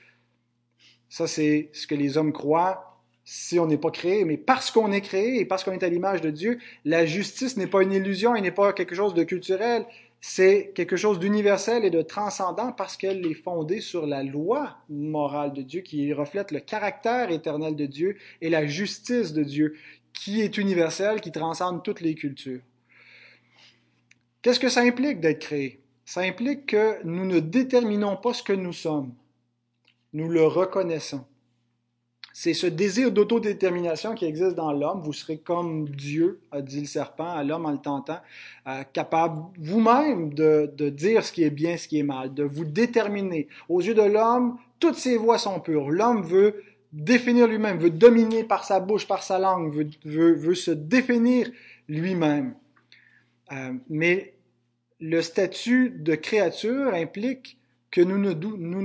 Ça, 1.09 1.27
c'est 1.27 1.71
ce 1.73 1.87
que 1.87 1.95
les 1.95 2.17
hommes 2.17 2.33
croient 2.33 2.91
si 3.25 3.61
on 3.61 3.67
n'est 3.67 3.79
pas 3.79 3.91
créé. 3.91 4.25
Mais 4.25 4.37
parce 4.37 4.71
qu'on 4.73 4.91
est 4.91 5.03
créé 5.03 5.41
et 5.41 5.45
parce 5.45 5.63
qu'on 5.63 5.73
est 5.73 5.85
à 5.85 5.89
l'image 5.89 6.21
de 6.21 6.31
Dieu, 6.31 6.59
la 6.85 7.07
justice 7.07 7.57
n'est 7.57 7.69
pas 7.69 7.83
une 7.83 7.93
illusion 7.93 8.35
et 8.35 8.41
n'est 8.41 8.51
pas 8.51 8.73
quelque 8.73 8.95
chose 8.95 9.15
de 9.15 9.23
culturel. 9.23 9.87
C'est 10.21 10.73
quelque 10.75 10.97
chose 10.97 11.19
d'universel 11.19 11.85
et 11.85 11.91
de 11.91 12.03
transcendant 12.03 12.73
parce 12.73 12.97
qu'elle 12.97 13.25
est 13.27 13.35
fondée 13.35 13.81
sur 13.81 14.07
la 14.07 14.23
loi 14.23 14.77
morale 14.91 15.55
de 15.55 15.63
Dieu 15.63 15.81
qui 15.81 16.13
reflète 16.13 16.51
le 16.51 16.61
caractère 16.61 17.31
éternel 17.31 17.75
de 17.75 17.87
Dieu 17.87 18.19
et 18.43 18.51
la 18.51 18.67
justice 18.67 19.33
de 19.33 19.43
Dieu 19.43 19.77
qui 20.13 20.43
est 20.43 20.59
universelle, 20.59 21.21
qui 21.21 21.33
transcende 21.33 21.83
toutes 21.83 22.03
les 22.03 22.15
cultures. 22.15 22.61
Qu'est-ce 24.43 24.61
que 24.61 24.69
ça 24.69 24.81
implique 24.81 25.21
d'être 25.21 25.41
créé? 25.41 25.81
Ça 26.05 26.21
implique 26.21 26.67
que 26.67 27.03
nous 27.05 27.25
ne 27.25 27.41
déterminons 27.41 28.17
pas 28.17 28.35
ce 28.35 28.43
que 28.43 28.53
nous 28.53 28.73
sommes. 28.73 29.15
Nous 30.13 30.29
le 30.29 30.45
reconnaissons. 30.45 31.25
C'est 32.33 32.55
ce 32.55 32.67
désir 32.67 33.11
d'autodétermination 33.11 34.15
qui 34.15 34.25
existe 34.25 34.55
dans 34.55 34.73
l'homme. 34.73 35.01
Vous 35.03 35.13
serez 35.13 35.39
comme 35.39 35.89
Dieu, 35.89 36.41
a 36.53 36.63
dit 36.63 36.81
le 36.81 36.87
serpent 36.87 37.31
à 37.31 37.43
l'homme 37.43 37.67
en 37.67 37.73
le 37.73 37.79
tentant, 37.79 38.21
euh, 38.67 38.83
capable 38.93 39.43
vous-même 39.59 40.33
de, 40.33 40.73
de 40.77 40.89
dire 40.89 41.25
ce 41.25 41.33
qui 41.33 41.43
est 41.43 41.51
bien, 41.51 41.77
ce 41.77 41.89
qui 41.89 41.99
est 41.99 42.05
mal, 42.05 42.33
de 42.33 42.45
vous 42.45 42.65
déterminer. 42.65 43.49
Aux 43.69 43.81
yeux 43.81 43.95
de 43.95 44.03
l'homme, 44.03 44.59
toutes 44.79 44.97
ses 44.97 45.17
voies 45.17 45.39
sont 45.39 45.61
pures. 45.61 45.91
L'homme 45.91 46.23
veut 46.23 46.63
définir 46.93 47.47
lui-même, 47.47 47.79
veut 47.79 47.91
dominer 47.91 48.45
par 48.45 48.65
sa 48.65 48.81
bouche, 48.81 49.07
par 49.07 49.23
sa 49.23 49.39
langue, 49.39 49.73
veut, 49.73 49.89
veut, 50.05 50.35
veut 50.35 50.55
se 50.55 50.71
définir 50.71 51.49
lui-même. 51.89 52.55
Euh, 53.53 53.75
mais 53.89 54.35
le 55.01 55.23
statut 55.23 55.91
de 55.91 56.15
créature 56.15 56.95
implique 56.95 57.60
que 57.91 58.01
nous 58.01 58.19
ne, 58.19 58.33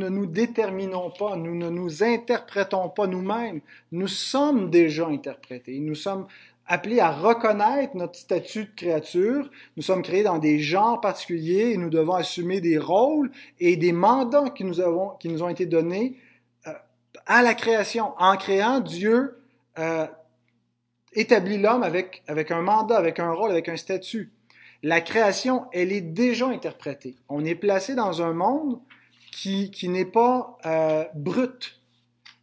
nous 0.10 0.26
déterminons 0.26 1.12
pas, 1.12 1.36
nous 1.36 1.56
ne 1.56 1.70
nous 1.70 2.04
interprétons 2.04 2.90
pas 2.90 3.08
nous-mêmes. 3.08 3.62
Nous 3.92 4.08
sommes 4.08 4.70
déjà 4.70 5.08
interprétés. 5.08 5.80
Nous 5.80 5.96
sommes 5.96 6.26
appelés 6.68 7.00
à 7.00 7.12
reconnaître 7.12 7.96
notre 7.96 8.16
statut 8.16 8.66
de 8.66 8.76
créature. 8.76 9.50
Nous 9.78 9.84
sommes 9.84 10.02
créés 10.02 10.24
dans 10.24 10.40
des 10.40 10.60
genres 10.60 11.02
particuliers 11.02 11.72
et 11.72 11.78
nous 11.78 11.92
devons 11.92 12.16
assumer 12.16 12.62
des 12.62 12.80
rôles 12.80 13.32
et 13.60 13.78
des 13.78 13.92
mandats 13.92 14.50
qui 14.50 14.64
nous, 14.64 14.82
ont 14.82 15.50
été 15.50 15.68
donnés 15.68 16.18
euh, 16.66 16.74
à 17.28 17.44
la 17.44 17.54
création. 17.54 18.14
En 18.18 18.36
créant, 18.38 18.80
Dieu 18.80 19.38
euh, 19.78 20.08
établit 21.14 21.60
l'homme 21.60 21.84
avec 21.84 22.24
un 22.28 22.62
mandat, 22.62 22.98
avec 22.98 23.20
un 23.20 23.32
rôle, 23.32 23.52
avec 23.52 23.70
un 23.70 23.78
statut. 23.78 24.32
La 24.88 25.02
création, 25.02 25.66
elle 25.74 25.92
est 25.92 26.00
déjà 26.00 26.46
interprétée. 26.46 27.16
On 27.28 27.44
est 27.44 27.56
placé 27.56 27.96
dans 27.96 28.22
un 28.22 28.34
monde 28.34 28.80
qui, 29.32 29.72
qui 29.72 29.90
n'est 29.90 30.06
pas 30.06 30.60
euh, 30.64 31.06
brut, 31.16 31.82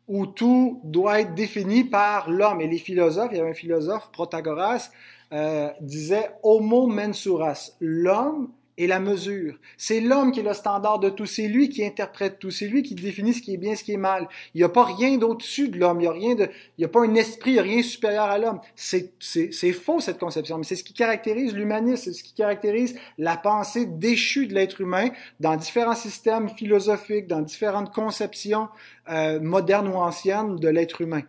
où 0.09 0.27
tout 0.27 0.81
doit 0.83 1.21
être 1.21 1.37
défini 1.37 1.85
par 1.85 2.29
l'homme. 2.29 2.61
Et 2.61 2.67
les 2.67 2.79
philosophes, 2.79 3.29
il 3.31 3.37
y 3.37 3.41
avait 3.41 3.51
un 3.51 3.55
philosophe, 3.55 4.11
Protagoras, 4.11 4.91
euh, 5.33 5.71
disait 5.83 6.33
Homo 6.43 6.89
mensuras, 6.89 7.77
l'homme 7.79 8.51
et 8.83 8.89
la 8.89 8.99
mesure. 8.99 9.55
C'est 9.77 10.01
l'homme 10.01 10.33
qui 10.33 10.41
est 10.41 10.43
le 10.43 10.55
standard 10.55 10.99
de 10.99 11.09
tout, 11.09 11.25
c'est 11.25 11.47
lui 11.47 11.69
qui 11.69 11.85
interprète 11.85 12.41
tout, 12.41 12.51
c'est 12.51 12.67
lui 12.67 12.83
qui 12.83 12.97
définit 12.97 13.33
ce 13.33 13.41
qui 13.41 13.55
est 13.55 13.57
bien, 13.57 13.77
ce 13.77 13.85
qui 13.85 13.93
est 13.93 13.97
mal. 13.97 14.29
Il 14.55 14.59
n'y 14.59 14.65
a 14.65 14.69
pas 14.69 14.83
rien 14.83 15.19
d'au-dessus 15.19 15.69
de 15.69 15.79
l'homme, 15.79 16.01
il 16.01 16.03
n'y 16.03 16.09
a 16.09 16.13
rien 16.13 16.35
de, 16.35 16.45
il 16.45 16.81
n'y 16.81 16.85
a 16.85 16.89
pas 16.89 17.01
un 17.01 17.15
esprit, 17.15 17.53
il 17.53 17.55
n'y 17.55 17.61
a 17.61 17.63
rien 17.63 17.83
supérieur 17.83 18.25
à 18.25 18.39
l'homme. 18.39 18.61
C'est 18.75 19.73
faux 19.73 20.01
cette 20.01 20.19
conception, 20.19 20.59
mais 20.59 20.65
c'est 20.65 20.75
ce 20.75 20.83
qui 20.83 20.95
caractérise 20.95 21.55
l'humanisme, 21.55 22.03
c'est 22.03 22.13
ce 22.13 22.25
qui 22.25 22.35
caractérise 22.35 22.99
la 23.19 23.37
pensée 23.37 23.87
déchue 23.87 24.49
de 24.49 24.55
l'être 24.55 24.81
humain 24.81 25.11
dans 25.39 25.55
différents 25.55 25.95
systèmes 25.95 26.49
philosophiques, 26.49 27.29
dans 27.29 27.41
différentes 27.41 27.95
conceptions 27.95 28.69
euh, 29.11 29.39
modernes 29.39 29.87
ou 29.87 29.95
anciennes 29.95 30.57
de 30.57 30.69
l'être 30.69 31.03
humain. 31.03 31.23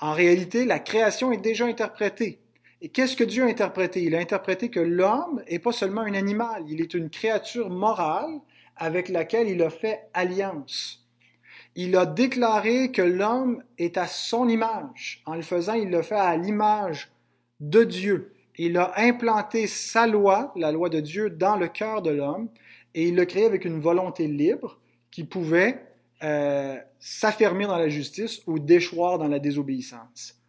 En 0.00 0.14
réalité, 0.14 0.64
la 0.64 0.78
création 0.78 1.30
est 1.30 1.42
déjà 1.42 1.66
interprétée. 1.66 2.39
Et 2.82 2.88
qu'est-ce 2.88 3.16
que 3.16 3.24
Dieu 3.24 3.44
a 3.44 3.46
interprété? 3.46 4.02
Il 4.02 4.14
a 4.14 4.18
interprété 4.18 4.70
que 4.70 4.80
l'homme 4.80 5.42
est 5.46 5.58
pas 5.58 5.72
seulement 5.72 6.00
un 6.00 6.14
animal, 6.14 6.64
il 6.68 6.80
est 6.80 6.94
une 6.94 7.10
créature 7.10 7.70
morale 7.70 8.40
avec 8.76 9.08
laquelle 9.08 9.48
il 9.48 9.62
a 9.62 9.70
fait 9.70 10.08
alliance. 10.14 11.06
Il 11.76 11.96
a 11.96 12.06
déclaré 12.06 12.90
que 12.90 13.02
l'homme 13.02 13.62
est 13.78 13.96
à 13.96 14.06
son 14.06 14.48
image. 14.48 15.22
En 15.26 15.34
le 15.34 15.42
faisant, 15.42 15.74
il 15.74 15.90
le 15.90 16.02
fait 16.02 16.16
à 16.16 16.36
l'image 16.36 17.10
de 17.60 17.84
Dieu. 17.84 18.32
Il 18.56 18.76
a 18.76 18.92
implanté 18.96 19.66
sa 19.66 20.06
loi, 20.06 20.52
la 20.56 20.72
loi 20.72 20.88
de 20.88 21.00
Dieu, 21.00 21.30
dans 21.30 21.56
le 21.56 21.68
cœur 21.68 22.02
de 22.02 22.10
l'homme 22.10 22.48
et 22.94 23.08
il 23.08 23.16
l'a 23.16 23.26
créé 23.26 23.44
avec 23.44 23.64
une 23.64 23.80
volonté 23.80 24.26
libre 24.26 24.78
qui 25.10 25.24
pouvait 25.24 25.84
euh, 26.22 26.76
s'affermir 26.98 27.68
dans 27.68 27.78
la 27.78 27.88
justice 27.88 28.42
ou 28.46 28.58
déchoir 28.58 29.18
dans 29.18 29.28
la 29.28 29.38
désobéissance. 29.38 30.39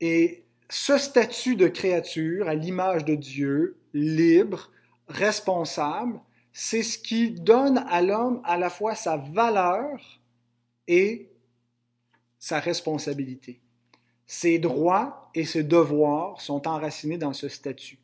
Et 0.00 0.44
ce 0.68 0.98
statut 0.98 1.56
de 1.56 1.68
créature 1.68 2.48
à 2.48 2.54
l'image 2.54 3.04
de 3.04 3.14
Dieu, 3.14 3.78
libre, 3.94 4.70
responsable, 5.08 6.20
c'est 6.52 6.82
ce 6.82 6.98
qui 6.98 7.30
donne 7.30 7.84
à 7.88 8.02
l'homme 8.02 8.40
à 8.44 8.56
la 8.56 8.70
fois 8.70 8.94
sa 8.94 9.16
valeur 9.16 10.20
et 10.88 11.30
sa 12.38 12.60
responsabilité. 12.60 13.60
Ses 14.26 14.58
droits 14.58 15.30
et 15.34 15.44
ses 15.44 15.62
devoirs 15.62 16.40
sont 16.40 16.66
enracinés 16.66 17.18
dans 17.18 17.32
ce 17.32 17.48
statut. 17.48 17.98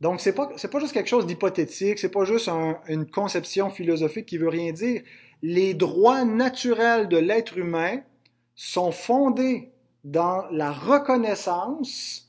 Donc, 0.00 0.20
c'est 0.20 0.34
pas, 0.34 0.50
c'est 0.56 0.70
pas 0.70 0.80
juste 0.80 0.92
quelque 0.92 1.08
chose 1.08 1.26
d'hypothétique, 1.26 1.98
c'est 1.98 2.10
pas 2.10 2.24
juste 2.24 2.50
une 2.88 3.08
conception 3.08 3.70
philosophique 3.70 4.26
qui 4.26 4.36
veut 4.36 4.48
rien 4.48 4.72
dire. 4.72 5.02
Les 5.42 5.74
droits 5.74 6.24
naturels 6.24 7.08
de 7.08 7.18
l'être 7.18 7.56
humain 7.56 8.02
sont 8.54 8.90
fondés 8.90 9.71
dans 10.04 10.44
la 10.50 10.72
reconnaissance 10.72 12.28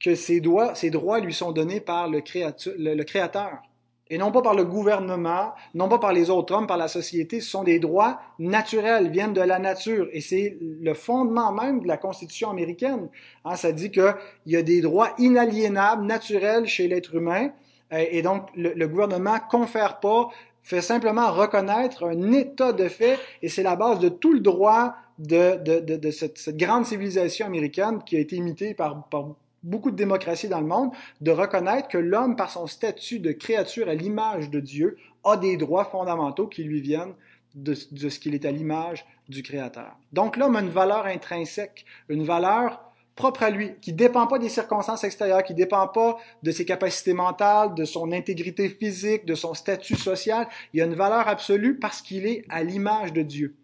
que 0.00 0.14
ses 0.14 0.40
droits, 0.40 0.74
ses 0.74 0.90
droits 0.90 1.20
lui 1.20 1.32
sont 1.32 1.52
donnés 1.52 1.80
par 1.80 2.08
le, 2.08 2.20
créateur. 2.20 3.62
Et 4.10 4.18
non 4.18 4.30
pas 4.30 4.42
par 4.42 4.54
le 4.54 4.64
gouvernement, 4.64 5.54
non 5.72 5.88
pas 5.88 5.98
par 5.98 6.12
les 6.12 6.28
autres 6.28 6.54
hommes, 6.54 6.66
par 6.66 6.76
la 6.76 6.88
société. 6.88 7.40
Ce 7.40 7.50
sont 7.50 7.64
des 7.64 7.78
droits 7.78 8.20
naturels, 8.38 9.10
viennent 9.10 9.32
de 9.32 9.40
la 9.40 9.58
nature. 9.58 10.08
Et 10.12 10.20
c'est 10.20 10.58
le 10.60 10.92
fondement 10.92 11.52
même 11.52 11.80
de 11.80 11.88
la 11.88 11.96
Constitution 11.96 12.50
américaine. 12.50 13.08
Hein, 13.46 13.56
ça 13.56 13.72
dit 13.72 13.90
qu'il 13.90 14.14
y 14.46 14.56
a 14.56 14.62
des 14.62 14.82
droits 14.82 15.14
inaliénables, 15.16 16.04
naturels 16.04 16.66
chez 16.66 16.86
l'être 16.86 17.14
humain. 17.14 17.50
Et 17.90 18.22
donc, 18.22 18.48
le, 18.56 18.74
le 18.74 18.88
gouvernement 18.88 19.38
confère 19.48 20.00
pas, 20.00 20.28
fait 20.64 20.80
simplement 20.80 21.30
reconnaître 21.30 22.04
un 22.04 22.32
état 22.32 22.72
de 22.72 22.88
fait. 22.88 23.18
Et 23.42 23.48
c'est 23.48 23.62
la 23.62 23.76
base 23.76 24.00
de 24.00 24.08
tout 24.08 24.32
le 24.32 24.40
droit 24.40 24.96
de, 25.18 25.62
de, 25.62 25.96
de, 25.96 26.10
cette, 26.10 26.38
cette, 26.38 26.56
grande 26.56 26.86
civilisation 26.86 27.46
américaine 27.46 28.02
qui 28.04 28.16
a 28.16 28.18
été 28.18 28.34
imitée 28.34 28.74
par, 28.74 29.06
par 29.08 29.28
beaucoup 29.62 29.92
de 29.92 29.96
démocraties 29.96 30.48
dans 30.48 30.60
le 30.60 30.66
monde, 30.66 30.90
de 31.20 31.30
reconnaître 31.30 31.88
que 31.88 31.98
l'homme, 31.98 32.34
par 32.34 32.50
son 32.50 32.66
statut 32.66 33.20
de 33.20 33.30
créature 33.30 33.88
à 33.88 33.94
l'image 33.94 34.50
de 34.50 34.58
Dieu, 34.58 34.96
a 35.22 35.36
des 35.36 35.56
droits 35.56 35.84
fondamentaux 35.84 36.48
qui 36.48 36.64
lui 36.64 36.80
viennent 36.80 37.14
de, 37.54 37.76
de 37.92 38.08
ce 38.08 38.18
qu'il 38.18 38.34
est 38.34 38.44
à 38.44 38.50
l'image 38.50 39.06
du 39.28 39.42
Créateur. 39.42 39.96
Donc 40.12 40.36
l'homme 40.36 40.56
a 40.56 40.60
une 40.60 40.68
valeur 40.68 41.06
intrinsèque, 41.06 41.84
une 42.08 42.24
valeur 42.24 42.80
propre 43.16 43.44
à 43.44 43.50
lui, 43.50 43.72
qui 43.80 43.92
dépend 43.92 44.26
pas 44.26 44.38
des 44.38 44.48
circonstances 44.48 45.04
extérieures, 45.04 45.44
qui 45.44 45.54
dépend 45.54 45.86
pas 45.88 46.16
de 46.42 46.50
ses 46.50 46.64
capacités 46.64 47.14
mentales, 47.14 47.74
de 47.74 47.84
son 47.84 48.10
intégrité 48.12 48.68
physique, 48.68 49.24
de 49.24 49.34
son 49.34 49.54
statut 49.54 49.96
social. 49.96 50.48
Il 50.72 50.82
a 50.82 50.84
une 50.84 50.94
valeur 50.94 51.28
absolue 51.28 51.78
parce 51.78 52.02
qu'il 52.02 52.26
est 52.26 52.44
à 52.48 52.62
l'image 52.64 53.12
de 53.12 53.22
Dieu. 53.22 53.56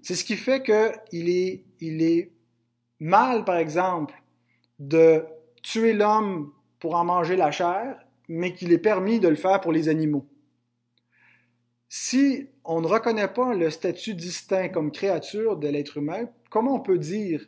C'est 0.00 0.14
ce 0.14 0.24
qui 0.24 0.36
fait 0.36 0.62
qu'il 0.62 1.28
est, 1.28 1.64
il 1.80 2.02
est 2.02 2.32
mal, 2.98 3.44
par 3.44 3.56
exemple, 3.56 4.14
de 4.78 5.24
tuer 5.62 5.92
l'homme 5.92 6.52
pour 6.80 6.96
en 6.96 7.04
manger 7.04 7.36
la 7.36 7.52
chair, 7.52 7.96
mais 8.28 8.52
qu'il 8.52 8.72
est 8.72 8.78
permis 8.78 9.20
de 9.20 9.28
le 9.28 9.36
faire 9.36 9.60
pour 9.60 9.72
les 9.72 9.88
animaux. 9.88 10.26
Si 11.88 12.48
on 12.64 12.80
ne 12.80 12.86
reconnaît 12.86 13.28
pas 13.28 13.54
le 13.54 13.70
statut 13.70 14.14
distinct 14.14 14.70
comme 14.70 14.90
créature 14.90 15.56
de 15.56 15.68
l'être 15.68 15.98
humain, 15.98 16.28
comment 16.50 16.76
on 16.76 16.80
peut 16.80 16.98
dire 16.98 17.46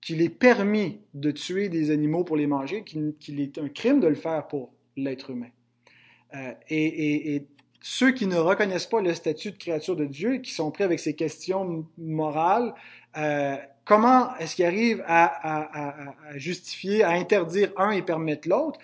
qu'il 0.00 0.22
est 0.22 0.30
permis 0.30 1.00
de 1.14 1.30
tuer 1.30 1.68
des 1.68 1.90
animaux 1.90 2.24
pour 2.24 2.36
les 2.36 2.46
manger, 2.46 2.84
qu'il 2.84 3.40
est 3.40 3.58
un 3.58 3.68
crime 3.68 4.00
de 4.00 4.08
le 4.08 4.14
faire 4.14 4.46
pour 4.48 4.72
l'être 4.96 5.30
humain? 5.30 5.50
Euh, 6.34 6.52
et, 6.68 7.34
et, 7.34 7.46
ceux 7.82 8.12
qui 8.12 8.26
ne 8.26 8.36
reconnaissent 8.36 8.86
pas 8.86 9.00
le 9.00 9.14
statut 9.14 9.52
de 9.52 9.56
créature 9.56 9.96
de 9.96 10.04
Dieu 10.04 10.34
et 10.34 10.42
qui 10.42 10.52
sont 10.52 10.70
pris 10.70 10.84
avec 10.84 11.00
ces 11.00 11.14
questions 11.14 11.86
morales, 11.96 12.74
euh, 13.16 13.56
comment 13.86 14.36
est-ce 14.36 14.54
qu'ils 14.54 14.66
arrivent 14.66 15.02
à, 15.06 15.24
à, 15.24 15.60
à, 15.62 16.10
à, 16.28 16.36
justifier, 16.36 17.02
à 17.02 17.10
interdire 17.12 17.72
un 17.78 17.90
et 17.90 18.02
permettre 18.02 18.48
l'autre? 18.48 18.78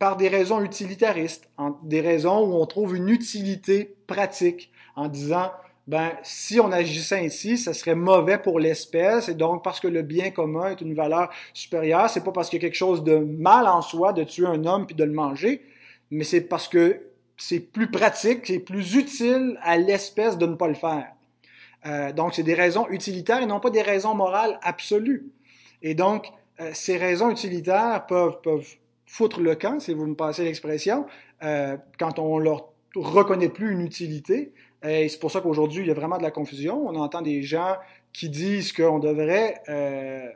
Par 0.00 0.16
des 0.16 0.28
raisons 0.28 0.64
utilitaristes, 0.64 1.48
des 1.84 2.00
raisons 2.00 2.40
où 2.40 2.54
on 2.54 2.66
trouve 2.66 2.96
une 2.96 3.08
utilité 3.08 3.94
pratique 4.06 4.72
en 4.96 5.08
disant 5.08 5.52
ben, 5.90 6.12
si 6.22 6.60
on 6.60 6.70
agissait 6.70 7.18
ainsi, 7.18 7.58
ça 7.58 7.74
serait 7.74 7.96
mauvais 7.96 8.38
pour 8.38 8.60
l'espèce, 8.60 9.28
et 9.28 9.34
donc 9.34 9.64
parce 9.64 9.80
que 9.80 9.88
le 9.88 10.02
bien 10.02 10.30
commun 10.30 10.70
est 10.70 10.80
une 10.80 10.94
valeur 10.94 11.30
supérieure, 11.52 12.08
c'est 12.08 12.22
pas 12.22 12.30
parce 12.30 12.48
qu'il 12.48 12.62
y 12.62 12.64
a 12.64 12.68
quelque 12.68 12.76
chose 12.76 13.02
de 13.02 13.16
mal 13.16 13.66
en 13.66 13.82
soi 13.82 14.12
de 14.12 14.22
tuer 14.22 14.46
un 14.46 14.64
homme 14.66 14.86
puis 14.86 14.94
de 14.94 15.02
le 15.02 15.10
manger, 15.10 15.64
mais 16.12 16.22
c'est 16.22 16.42
parce 16.42 16.68
que 16.68 17.00
c'est 17.36 17.58
plus 17.58 17.90
pratique, 17.90 18.46
c'est 18.46 18.60
plus 18.60 18.94
utile 18.94 19.58
à 19.62 19.78
l'espèce 19.78 20.38
de 20.38 20.46
ne 20.46 20.54
pas 20.54 20.68
le 20.68 20.74
faire. 20.74 21.08
Euh, 21.86 22.12
donc, 22.12 22.34
c'est 22.34 22.44
des 22.44 22.54
raisons 22.54 22.86
utilitaires 22.88 23.42
et 23.42 23.46
non 23.46 23.58
pas 23.58 23.70
des 23.70 23.82
raisons 23.82 24.14
morales 24.14 24.60
absolues. 24.62 25.26
Et 25.82 25.94
donc, 25.94 26.30
euh, 26.60 26.70
ces 26.72 26.98
raisons 26.98 27.30
utilitaires 27.30 28.06
peuvent, 28.06 28.36
foutre 29.06 29.40
le 29.40 29.56
camp, 29.56 29.80
si 29.80 29.92
vous 29.92 30.06
me 30.06 30.14
passez 30.14 30.44
l'expression, 30.44 31.04
euh, 31.42 31.76
quand 31.98 32.20
on 32.20 32.38
leur 32.38 32.69
reconnaît 32.96 33.48
plus 33.48 33.72
une 33.72 33.80
utilité. 33.80 34.52
Et 34.86 35.08
c'est 35.08 35.18
pour 35.18 35.30
ça 35.30 35.40
qu'aujourd'hui, 35.40 35.82
il 35.82 35.88
y 35.88 35.90
a 35.90 35.94
vraiment 35.94 36.18
de 36.18 36.22
la 36.22 36.30
confusion. 36.30 36.86
On 36.88 36.94
entend 36.96 37.22
des 37.22 37.42
gens 37.42 37.76
qui 38.12 38.28
disent 38.28 38.72
qu'on 38.72 38.98
devrait, 38.98 39.62
euh, 39.68 40.26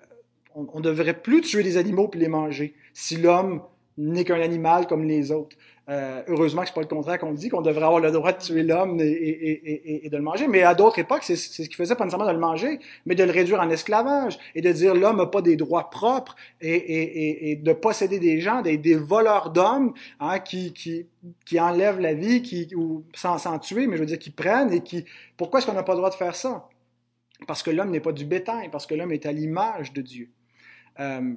on, 0.55 0.81
devrait 0.81 1.21
plus 1.21 1.41
tuer 1.41 1.63
des 1.63 1.77
animaux 1.77 2.09
puis 2.09 2.21
les 2.21 2.29
manger 2.29 2.75
si 2.93 3.17
l'homme 3.17 3.63
n'est 3.97 4.25
qu'un 4.25 4.41
animal 4.41 4.87
comme 4.87 5.05
les 5.05 5.33
autres. 5.33 5.57
Euh, 5.91 6.23
heureusement 6.29 6.62
que 6.62 6.69
c'est 6.69 6.75
pas 6.75 6.81
le 6.81 6.87
contraire 6.87 7.19
qu'on 7.19 7.33
dit, 7.33 7.50
qu'on 7.50 7.61
devrait 7.61 7.85
avoir 7.85 8.00
le 8.00 8.11
droit 8.11 8.33
de 8.33 8.38
tuer 8.38 8.62
l'homme 8.62 8.99
et, 9.00 9.05
et, 9.05 9.71
et, 9.71 10.07
et, 10.07 10.09
de 10.09 10.17
le 10.17 10.23
manger. 10.23 10.49
Mais 10.49 10.62
à 10.62 10.75
d'autres 10.75 10.99
époques, 10.99 11.25
c'est 11.25 11.37
ce 11.37 11.61
qui 11.61 11.75
faisait 11.75 11.95
pas 11.95 12.05
nécessairement 12.05 12.26
de 12.26 12.33
le 12.33 12.41
manger, 12.41 12.79
mais 13.05 13.14
de 13.14 13.23
le 13.23 13.31
réduire 13.31 13.61
en 13.61 13.69
esclavage 13.69 14.38
et 14.55 14.62
de 14.62 14.73
dire 14.73 14.95
l'homme 14.95 15.19
n'a 15.19 15.26
pas 15.26 15.43
des 15.43 15.57
droits 15.57 15.91
propres 15.91 16.37
et, 16.62 17.61
de 17.62 17.73
posséder 17.75 18.19
des 18.19 18.41
gens, 18.41 18.62
des, 18.62 18.79
des 18.79 18.97
voleurs 18.97 19.50
d'hommes 19.50 19.93
hein, 20.21 20.38
qui, 20.38 20.73
qui, 20.73 21.07
qui 21.45 21.61
enlèvent 21.61 22.00
la 22.00 22.14
vie, 22.14 22.41
qui, 22.41 22.75
ou 22.75 23.05
sans, 23.14 23.37
sans 23.37 23.59
tuer, 23.59 23.87
mais 23.87 23.97
je 23.97 24.00
veux 24.00 24.07
dire 24.07 24.19
qui 24.19 24.31
prennent 24.31 24.73
et 24.73 24.81
qui. 24.81 25.05
Pourquoi 25.37 25.59
est-ce 25.59 25.67
qu'on 25.67 25.75
n'a 25.75 25.83
pas 25.83 25.93
le 25.93 25.99
droit 25.99 26.11
de 26.11 26.14
faire 26.14 26.35
ça? 26.35 26.67
Parce 27.47 27.62
que 27.62 27.71
l'homme 27.71 27.91
n'est 27.91 28.00
pas 28.00 28.12
du 28.12 28.25
bétail, 28.25 28.71
parce 28.71 28.87
que 28.87 28.95
l'homme 28.95 29.12
est 29.12 29.26
à 29.26 29.33
l'image 29.33 29.93
de 29.93 30.00
Dieu. 30.00 30.31
Euh, 30.99 31.35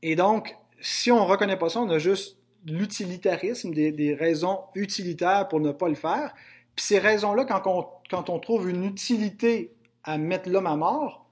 et 0.00 0.14
donc, 0.14 0.56
si 0.80 1.10
on 1.10 1.24
reconnaît 1.24 1.56
pas 1.56 1.68
ça, 1.68 1.80
on 1.80 1.90
a 1.90 1.98
juste 1.98 2.38
l'utilitarisme, 2.66 3.72
des, 3.72 4.14
raisons 4.14 4.60
utilitaires 4.74 5.48
pour 5.48 5.60
ne 5.60 5.72
pas 5.72 5.88
le 5.88 5.94
faire. 5.94 6.34
Puis 6.76 6.84
ces 6.84 6.98
raisons-là, 6.98 7.44
quand 7.44 7.62
on, 7.66 7.86
quand 8.10 8.30
on 8.30 8.38
trouve 8.38 8.68
une 8.68 8.84
utilité 8.84 9.74
à 10.04 10.18
mettre 10.18 10.48
l'homme 10.48 10.66
à 10.66 10.76
mort, 10.76 11.26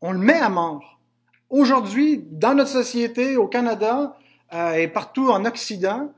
on 0.00 0.12
le 0.12 0.18
met 0.18 0.38
à 0.38 0.48
mort. 0.48 1.00
Aujourd'hui, 1.50 2.24
dans 2.30 2.54
notre 2.54 2.70
société, 2.70 3.36
au 3.36 3.48
Canada 3.48 4.16
euh, 4.52 4.74
et 4.74 4.88
partout 4.88 5.30
en 5.30 5.44
Occident, 5.44 6.12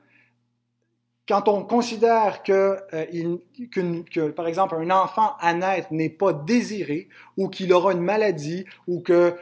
quand 1.29 1.47
on 1.47 1.63
considère 1.65 2.43
que, 2.43 2.79
euh, 2.93 3.37
que, 3.71 4.31
par 4.31 4.49
exemple, 4.49 4.75
un 4.75 4.91
enfant 4.91 5.37
à 5.39 5.55
naître 5.55 5.93
n'est 5.93 6.11
pas 6.11 6.33
désiré 6.33 7.09
ou 7.37 7.49
qu'il 7.49 7.73
aura 7.73 7.93
une 7.93 8.01
maladie 8.01 8.65
ou 8.89 9.01
que 9.01 9.37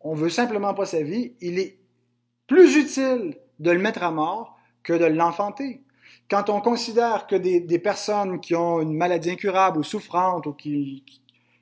on 0.00 0.14
veut 0.14 0.30
simplement 0.30 0.74
pas 0.74 0.86
sa 0.86 1.02
vie, 1.02 1.34
il 1.40 1.58
est 1.58 1.78
plus 2.46 2.76
utile 2.76 3.36
de 3.60 3.70
le 3.70 3.78
mettre 3.78 4.02
à 4.02 4.10
mort 4.10 4.56
que 4.82 4.92
de 4.92 5.06
l'enfanter. 5.06 5.80
Quand 6.30 6.48
on 6.48 6.60
considère 6.60 7.26
que 7.26 7.36
des, 7.36 7.78
personnes 7.78 8.40
qui 8.40 8.54
ont 8.54 8.80
une 8.80 8.94
maladie 8.94 9.30
incurable 9.30 9.78
ou 9.78 9.82
souffrante 9.82 10.46
ou 10.46 10.52
qui, 10.52 11.04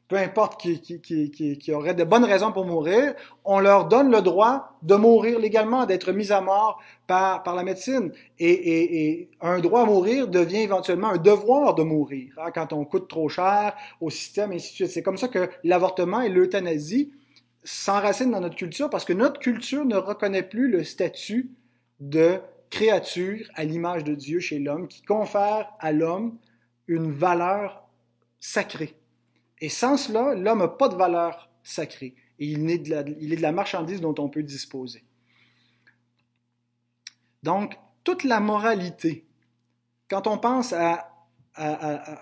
peu 0.06 0.16
importe, 0.16 0.61
qui, 0.61 1.72
auraient 1.72 1.94
de 1.94 2.04
bonnes 2.04 2.25
raisons 2.25 2.52
pour 2.52 2.64
mourir, 2.64 3.14
on 3.44 3.58
leur 3.58 3.88
donne 3.88 4.11
le 4.11 4.20
droit 4.20 4.76
de 4.82 4.94
mourir 4.94 5.40
légalement, 5.40 5.84
d'être 5.84 6.12
mis 6.12 6.30
à 6.30 6.40
mort 6.40 6.80
par, 7.08 7.42
par 7.42 7.56
la 7.56 7.64
médecine. 7.64 8.12
Et, 8.38 9.11
et, 9.11 9.30
un 9.40 9.58
droit 9.58 9.82
à 9.82 9.84
mourir 9.84 10.28
devient 10.28 10.62
éventuellement 10.62 11.08
un 11.08 11.18
devoir 11.18 11.75
de 11.75 11.82
mourir, 11.82 12.32
hein, 12.38 12.50
quand 12.54 12.72
on 12.72 12.84
coûte 12.84 13.08
trop 13.08 13.28
cher 13.28 13.75
au 14.00 14.11
système, 14.11 14.52
et. 14.52 14.58
C'est 14.58 15.02
comme 15.02 15.16
ça 15.16 15.28
que 15.28 15.50
l'avortement 15.64 16.20
et 16.20 16.28
l'euthanasie 16.28 17.11
s'enracinent 17.64 18.30
dans 18.30 18.40
notre 18.40 18.56
culture, 18.56 18.90
parce 18.90 19.04
que 19.04 19.12
notre 19.12 19.40
culture 19.40 19.84
ne 19.84 19.96
reconnaît 19.96 20.42
plus 20.42 20.68
le 20.68 20.84
statut 20.84 21.50
de 22.02 22.40
créature 22.68 23.49
à 23.54 23.64
l'image 23.64 24.02
de 24.02 24.14
Dieu 24.14 24.40
chez 24.40 24.59
l'homme 24.59 24.88
qui 24.88 25.02
confère 25.02 25.73
à 25.78 25.92
l'homme 25.92 26.37
une 26.88 27.12
valeur 27.12 27.88
sacrée. 28.40 28.97
Et 29.61 29.68
sans 29.68 29.97
cela, 29.97 30.35
l'homme 30.35 30.59
n'a 30.59 30.68
pas 30.68 30.88
de 30.88 30.97
valeur 30.97 31.49
sacrée. 31.62 32.16
Et 32.40 32.47
il 32.47 32.68
est, 32.68 32.78
de 32.78 32.90
la, 32.90 33.02
il 33.21 33.32
est 33.32 33.37
de 33.37 33.42
la 33.42 33.52
marchandise 33.52 34.00
dont 34.00 34.14
on 34.18 34.28
peut 34.28 34.42
disposer. 34.42 35.04
Donc, 37.44 37.78
toute 38.02 38.25
la 38.25 38.40
moralité, 38.40 39.25
quand 40.11 40.26
on 40.26 40.38
pense 40.38 40.73
à, 40.73 41.09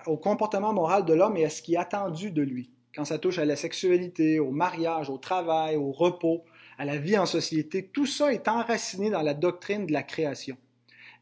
au 0.07 0.19
comportement 0.19 0.75
moral 0.75 1.07
de 1.07 1.15
l'homme 1.15 1.39
et 1.39 1.47
à 1.47 1.51
ce 1.51 1.63
qui 1.63 1.75
est 1.75 1.79
attendu 1.79 2.33
de 2.33 2.43
lui, 2.43 2.71
quand 2.95 3.07
ça 3.07 3.19
touche 3.19 3.39
à 3.39 3.47
la 3.47 3.57
sexualité, 3.57 4.41
au 4.41 4.51
mariage, 4.51 5.09
au 5.09 5.17
travail, 5.17 5.77
au 5.77 5.91
repos, 5.91 6.45
à 6.81 6.87
la 6.87 6.97
vie 6.97 7.19
en 7.19 7.27
société, 7.27 7.91
tout 7.93 8.07
ça 8.07 8.33
est 8.33 8.49
enraciné 8.49 9.11
dans 9.11 9.21
la 9.21 9.35
doctrine 9.35 9.85
de 9.85 9.93
la 9.93 10.03
création. 10.03 10.57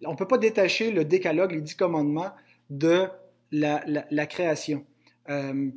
On 0.05 0.13
ne 0.13 0.17
peut 0.17 0.29
pas 0.29 0.39
détacher 0.39 0.93
le 0.93 1.05
décalogue, 1.05 1.51
les 1.51 1.61
dix 1.61 1.75
commandements 1.75 2.31
de 2.71 3.09
la, 3.51 4.27
création. 4.27 4.85
Euh, 5.29 5.69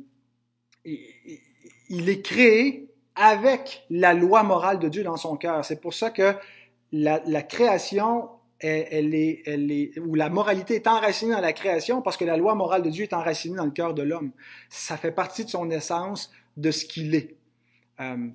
il 0.84 2.08
est 2.08 2.22
créé 2.22 2.90
avec 3.16 3.84
la 3.90 4.14
loi 4.14 4.44
morale 4.44 4.78
de 4.78 4.88
Dieu 4.88 5.02
dans 5.02 5.16
son 5.16 5.36
cœur. 5.36 5.64
C'est 5.64 5.80
pour 5.80 5.94
ça 5.94 6.10
que 6.10 6.36
la, 6.92 7.20
la 7.26 7.42
création, 7.42 8.28
elle, 8.60 8.86
elle, 8.88 9.14
est, 9.16 9.42
elle 9.46 9.72
est, 9.72 9.98
ou 9.98 10.14
la 10.14 10.28
moralité 10.28 10.76
est 10.76 10.86
enracinée 10.86 11.34
dans 11.34 11.40
la 11.40 11.52
création 11.52 12.02
parce 12.02 12.16
que 12.16 12.24
la 12.24 12.36
loi 12.36 12.54
morale 12.54 12.84
de 12.84 12.90
Dieu 12.90 13.02
est 13.02 13.14
enracinée 13.14 13.56
dans 13.56 13.64
le 13.64 13.72
cœur 13.72 13.94
de 13.94 14.02
l'homme. 14.02 14.30
Ça 14.68 14.96
fait 14.96 15.10
partie 15.10 15.44
de 15.44 15.50
son 15.50 15.68
essence, 15.72 16.30
de 16.56 16.70
ce 16.70 16.84
qu'il 16.84 17.16
est. 17.16 17.34
Euh, 17.98 18.28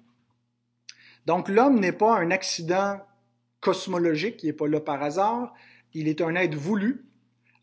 donc 1.28 1.50
l'homme 1.50 1.82
n'est 1.82 1.92
pas 1.92 2.18
un 2.18 2.32
accident 2.32 3.02
cosmologique, 3.60 4.44
il 4.44 4.48
n'est 4.48 4.54
pas 4.54 4.66
là 4.66 4.80
par 4.80 5.04
hasard, 5.04 5.54
il 5.94 6.08
est 6.08 6.22
un 6.22 6.36
être 6.36 6.56
voulu, 6.56 7.06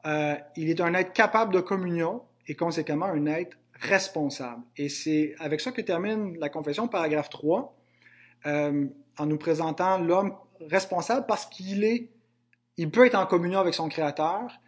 euh, 0.04 0.34
il 0.54 0.68
est 0.68 0.82
un 0.82 0.92
être 0.92 1.14
capable 1.14 1.54
de 1.54 1.60
communion 1.60 2.20
et 2.46 2.56
conséquemment 2.56 3.06
un 3.06 3.24
être 3.24 3.56
responsable. 3.80 4.62
Et 4.76 4.90
c'est 4.90 5.34
avec 5.38 5.62
ça 5.62 5.72
que 5.72 5.80
termine 5.80 6.38
la 6.38 6.50
confession, 6.50 6.88
paragraphe 6.88 7.30
3, 7.30 7.74
euh, 8.44 8.86
en 9.16 9.24
nous 9.24 9.38
présentant 9.38 9.96
l'homme 9.96 10.36
responsable 10.60 11.24
parce 11.26 11.46
qu'il 11.46 11.84
est, 11.84 12.10
il 12.76 12.90
peut 12.90 13.06
être 13.06 13.14
en 13.14 13.24
communion 13.24 13.60
avec 13.60 13.72
son 13.72 13.88
Créateur, 13.88 14.60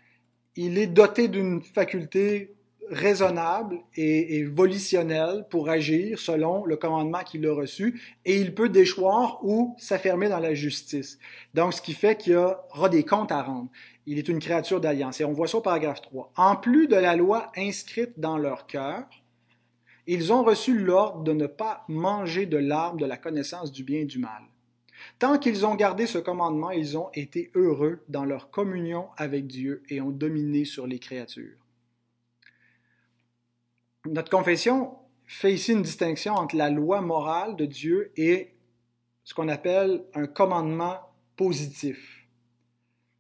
il 0.55 0.79
est 0.79 0.87
doté 0.87 1.29
d'une 1.29 1.61
faculté 1.61 2.56
raisonnable 2.90 3.81
et, 3.96 4.44
volitionnel 4.44 5.46
pour 5.51 5.68
agir 5.68 6.18
selon 6.18 6.64
le 6.64 6.77
commandement 6.77 7.22
qu'il 7.25 7.46
a 7.46 7.53
reçu 7.53 8.01
et 8.25 8.37
il 8.40 8.55
peut 8.55 8.68
déchoir 8.68 9.40
ou 9.42 9.75
s'affirmer 9.79 10.29
dans 10.29 10.38
la 10.38 10.55
justice. 10.55 11.18
Donc, 11.55 11.75
ce 11.75 11.83
qui 11.83 11.92
fait 11.92 12.16
qu'il 12.16 12.35
y 12.35 12.37
aura 12.37 12.88
des 12.88 13.05
comptes 13.05 13.33
à 13.33 13.42
rendre. 13.42 13.68
Il 14.07 14.18
est 14.18 14.29
une 14.29 14.38
créature 14.38 14.81
d'alliance. 14.81 15.20
Et 15.20 15.25
on 15.25 15.33
voit 15.33 15.49
ça 15.49 15.59
au 15.59 15.61
paragraphe 15.61 16.01
3. 16.03 16.33
En 16.37 16.57
plus 16.57 16.87
de 16.87 16.96
la 16.96 17.16
loi 17.16 17.51
inscrite 17.57 18.18
dans 18.18 18.38
leur 18.38 18.66
cœur, 18.66 19.05
ils 20.07 20.33
ont 20.33 20.44
reçu 20.44 20.79
l'ordre 20.79 21.25
de 21.25 21.33
ne 21.33 21.46
pas 21.46 21.85
manger 21.88 22.46
de 22.46 22.57
l'arbre 22.57 22.99
de 22.99 23.07
la 23.07 23.16
connaissance 23.16 23.72
du 23.72 23.83
bien 23.83 24.01
et 24.01 24.05
du 24.05 24.18
mal. 24.18 24.42
Tant 25.18 25.38
qu'ils 25.38 25.66
ont 25.66 25.75
gardé 25.75 26.07
ce 26.07 26.18
commandement, 26.18 26.70
ils 26.70 26.96
ont 26.96 27.11
été 27.14 27.51
heureux 27.55 28.05
dans 28.09 28.25
leur 28.25 28.51
communion 28.51 29.09
avec 29.16 29.46
Dieu 29.46 29.83
et 29.88 30.01
ont 30.01 30.11
dominé 30.11 30.64
sur 30.64 30.87
les 30.87 30.99
créatures. 30.99 31.66
Notre 34.09 34.31
confession 34.31 34.95
fait 35.27 35.53
ici 35.53 35.73
une 35.73 35.83
distinction 35.83 36.35
entre 36.35 36.57
la 36.57 36.71
loi 36.71 37.01
morale 37.01 37.57
de 37.57 37.64
Dieu 37.64 38.12
et 38.16 38.55
ce 39.25 39.35
qu'on 39.35 39.49
appelle 39.49 40.05
un 40.14 40.27
commandement 40.27 40.99
positif. 41.37 42.27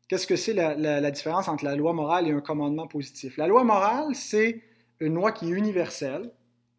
Qu'est-ce 0.08 0.26
que 0.26 0.36
c'est 0.36 0.52
la, 0.52 1.10
différence 1.10 1.48
entre 1.48 1.64
la 1.64 1.74
loi 1.74 1.92
morale 1.92 2.28
et 2.28 2.30
un 2.30 2.40
commandement 2.40 2.86
positif? 2.86 3.36
La 3.36 3.48
loi 3.48 3.64
morale, 3.64 4.14
c'est 4.14 4.62
une 5.00 5.14
loi 5.14 5.32
qui 5.32 5.46
est 5.46 5.50
universelle, 5.50 6.30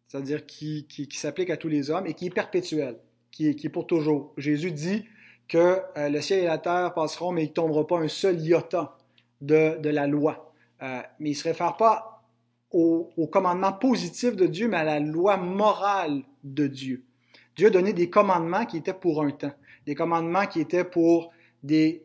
c'est-à-dire 0.06 0.46
qui, 0.46 0.86
qui, 0.88 1.08
qui 1.08 1.18
s'applique 1.18 1.50
à 1.50 1.58
tous 1.58 1.68
les 1.68 1.90
hommes 1.90 2.06
et 2.06 2.14
qui 2.14 2.26
est 2.26 2.30
perpétuelle, 2.30 2.98
qui 3.30 3.48
est, 3.48 3.54
qui 3.54 3.66
est 3.66 3.70
pour 3.70 3.86
toujours. 3.86 4.32
Jésus 4.38 4.72
dit 4.72 5.04
que 5.46 5.82
euh, 5.98 6.08
le 6.08 6.20
ciel 6.22 6.40
et 6.40 6.46
la 6.46 6.56
terre 6.56 6.94
passeront, 6.94 7.32
mais 7.32 7.44
il 7.44 7.48
ne 7.48 7.52
tombera 7.52 7.86
pas 7.86 7.98
un 7.98 8.08
seul 8.08 8.40
iota 8.40 8.96
de, 9.42 9.78
de 9.78 9.90
la 9.90 10.06
loi. 10.06 10.54
Euh, 10.82 11.02
mais 11.18 11.30
il 11.30 11.32
ne 11.32 11.38
se 11.38 11.44
réfère 11.44 11.76
pas 11.76 12.07
au, 12.70 13.28
commandement 13.30 13.72
positif 13.72 14.36
de 14.36 14.46
Dieu, 14.46 14.68
mais 14.68 14.76
à 14.78 14.84
la 14.84 15.00
loi 15.00 15.36
morale 15.36 16.22
de 16.44 16.66
Dieu. 16.66 17.04
Dieu 17.56 17.68
a 17.68 17.70
donné 17.70 17.92
des 17.92 18.10
commandements 18.10 18.66
qui 18.66 18.76
étaient 18.76 18.94
pour 18.94 19.22
un 19.22 19.30
temps, 19.30 19.52
des 19.86 19.94
commandements 19.94 20.46
qui 20.46 20.60
étaient 20.60 20.84
pour 20.84 21.30
des, 21.62 22.04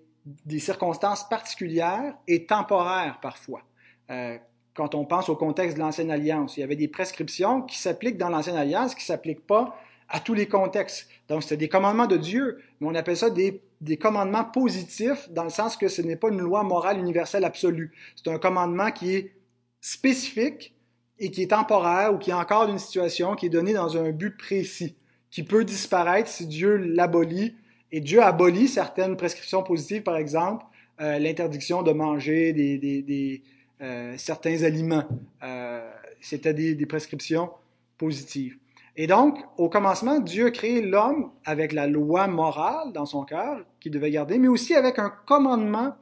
circonstances 0.58 1.28
particulières 1.28 2.16
et 2.28 2.46
temporaires 2.46 3.20
parfois. 3.22 3.62
Euh, 4.10 4.38
quand 4.74 4.96
on 4.96 5.06
pense 5.06 5.30
au 5.30 5.36
contexte 5.36 5.76
de 5.76 5.82
l'Ancienne 5.82 6.10
Alliance, 6.10 6.58
il 6.58 6.62
y 6.62 6.64
avait 6.64 6.76
des 6.76 6.88
prescriptions 6.88 7.62
qui 7.62 7.78
s'appliquent 7.78 8.18
dans 8.18 8.30
l'Ancienne 8.30 8.56
Alliance, 8.56 8.96
qui 8.96 9.02
ne 9.02 9.16
s'appliquent 9.16 9.46
pas 9.46 9.78
à 10.10 10.20
tous 10.20 10.34
les 10.34 10.48
contextes. 10.48 11.10
Donc, 11.28 11.44
c'était 11.44 11.58
des 11.58 11.70
commandements 11.70 12.08
de 12.08 12.18
Dieu, 12.18 12.60
mais 12.80 12.88
on 12.88 12.96
appelle 12.96 13.18
ça 13.18 13.30
des 13.30 13.98
commandements 13.98 14.46
positifs 14.46 15.30
dans 15.30 15.44
le 15.44 15.50
sens 15.50 15.78
que 15.78 15.88
ce 15.88 16.02
n'est 16.02 16.16
pas 16.16 16.30
une 16.30 16.42
loi 16.42 16.64
morale 16.64 17.00
universelle 17.00 17.46
absolue. 17.46 17.92
C'est 18.16 18.32
un 18.32 18.40
commandement 18.40 18.92
qui 18.92 19.16
est 19.16 19.34
spécifique 19.84 20.74
et 21.20 21.30
qui 21.30 21.44
est 21.44 21.48
temporaire 21.48 22.14
ou 22.14 22.18
qui 22.18 22.30
est 22.30 22.34
encore 22.34 22.68
d'une 22.68 22.80
situation 22.80 23.36
qui 23.36 23.48
est 23.48 23.50
donnée 23.50 23.74
dans 23.74 23.98
un 23.98 24.12
but 24.12 24.36
précis, 24.36 24.96
qui 25.30 25.44
peut 25.44 25.66
disparaître 25.66 26.30
si 26.30 26.48
Dieu 26.48 26.78
l'abolit. 26.78 27.56
Et 27.92 28.00
Dieu 28.00 28.24
abolit 28.24 28.70
certaines 28.70 29.18
prescriptions 29.18 29.62
positives, 29.62 30.02
par 30.02 30.16
exemple, 30.16 30.66
euh, 31.02 31.20
l'interdiction 31.20 31.84
de 31.84 31.92
manger 31.92 32.54
des, 32.54 32.78
des, 32.78 33.02
des 33.02 33.44
euh, 33.82 34.16
certains 34.18 34.64
aliments. 34.64 35.04
Euh, 35.44 35.92
C'était 36.22 36.54
des, 36.54 36.76
des, 36.76 36.86
prescriptions 36.86 37.52
positives. 37.98 38.58
Et 38.96 39.06
donc, 39.06 39.38
au 39.58 39.70
commencement, 39.70 40.20
Dieu 40.20 40.46
a 40.46 40.52
créé 40.52 40.82
l'homme 40.82 41.32
avec 41.44 41.74
la 41.74 41.88
loi 41.88 42.28
morale 42.28 42.94
dans 42.94 43.06
son 43.06 43.26
cœur 43.26 43.60
qu'il 43.82 43.92
devait 43.92 44.12
garder, 44.12 44.40
mais 44.40 44.48
aussi 44.48 44.76
avec 44.76 44.98
un 44.98 45.12
commandement 45.26 45.94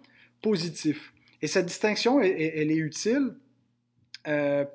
positif. 0.42 1.14
Et 1.42 1.48
cette 1.48 1.66
distinction, 1.66 2.22
elle, 2.22 2.72
est 2.72 2.76
utile 2.76 3.34
euh, 4.28 4.66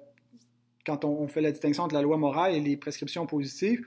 quand 0.84 1.04
on, 1.04 1.26
fait 1.28 1.40
la 1.40 1.50
distinction 1.50 1.84
entre 1.84 1.94
la 1.94 2.02
loi 2.02 2.16
morale 2.16 2.54
et 2.54 2.60
les 2.60 2.76
prescriptions 2.76 3.26
positives 3.26 3.84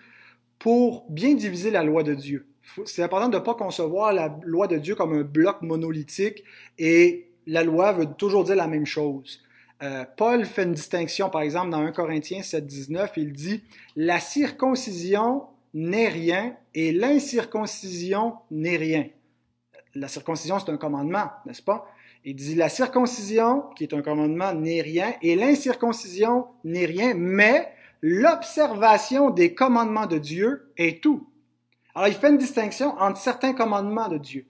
pour 0.58 1.06
bien 1.10 1.34
diviser 1.34 1.72
la 1.72 1.84
loi 1.84 2.04
de 2.04 2.14
Dieu. 2.14 2.48
C'est 2.86 3.02
important 3.02 3.30
de 3.30 3.38
ne 3.38 3.42
pas 3.42 3.56
concevoir 3.56 4.14
la 4.14 4.38
loi 4.44 4.68
de 4.68 4.78
Dieu 4.78 4.96
comme 4.96 5.14
un 5.14 5.24
bloc 5.24 5.62
monolithique 5.62 6.44
et 6.78 7.30
la 7.48 7.64
loi 7.64 7.94
veut 7.94 8.06
toujours 8.06 8.44
dire 8.44 8.56
la 8.56 8.68
même 8.68 8.86
chose. 8.86 9.42
Euh, 9.82 10.04
Paul 10.18 10.46
fait 10.46 10.64
une 10.64 10.74
distinction, 10.74 11.30
par 11.30 11.42
exemple, 11.42 11.70
dans 11.70 11.80
1 11.80 11.94
Corinthiens 11.94 12.44
7, 12.44 12.66
19, 12.66 13.12
il 13.16 13.32
dit 13.32 13.64
La 13.96 14.20
circoncision 14.20 15.44
n'est 15.74 16.10
rien 16.10 16.56
et 16.76 16.92
l'incirconcision 16.92 18.36
n'est 18.52 18.78
rien. 18.78 19.08
La 19.96 20.08
circoncision, 20.08 20.60
c'est 20.60 20.70
un 20.70 20.78
commandement, 20.78 21.30
n'est-ce 21.46 21.62
pas? 21.62 21.88
Il 22.26 22.36
dit 22.36 22.56
La 22.56 22.70
circoncision, 22.70 23.64
qui 23.76 23.84
est 23.84 23.94
un 23.94 24.02
commandement, 24.02 24.54
n'est 24.54 24.82
rien 24.82 25.14
et 25.22 25.36
l'incirconcision 25.36 26.46
n'est 26.64 26.86
rien, 26.86 27.14
mais 27.16 27.72
l'observation 28.02 29.30
des 29.30 29.54
commandements 29.54 30.08
de 30.08 30.18
Dieu 30.18 30.72
est 30.78 31.02
tout. 31.02 31.28
Alors, 31.96 32.08
il 32.08 32.14
fait 32.14 32.30
une 32.30 32.38
distinction 32.38 32.96
entre 33.00 33.20
certains 33.20 33.54
commandements 33.54 34.08
de 34.08 34.18
Dieu 34.18 34.46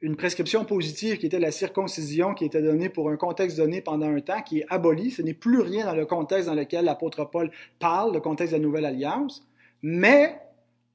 une 0.00 0.16
prescription 0.16 0.64
positive 0.64 1.18
qui 1.18 1.26
était 1.26 1.40
la 1.40 1.50
circoncision, 1.50 2.34
qui 2.34 2.44
était 2.44 2.62
donnée 2.62 2.88
pour 2.88 3.10
un 3.10 3.16
contexte 3.16 3.56
donné 3.56 3.80
pendant 3.80 4.06
un 4.06 4.20
temps, 4.20 4.42
qui 4.42 4.60
est 4.60 4.66
abolie. 4.68 5.10
Ce 5.10 5.22
n'est 5.22 5.34
plus 5.34 5.60
rien 5.60 5.86
dans 5.86 5.94
le 5.94 6.06
contexte 6.06 6.46
dans 6.46 6.54
lequel 6.54 6.84
l'apôtre 6.84 7.24
Paul 7.24 7.50
parle, 7.78 8.14
le 8.14 8.20
contexte 8.20 8.52
de 8.52 8.58
la 8.58 8.64
Nouvelle 8.64 8.84
Alliance. 8.84 9.46
Mais 9.82 10.40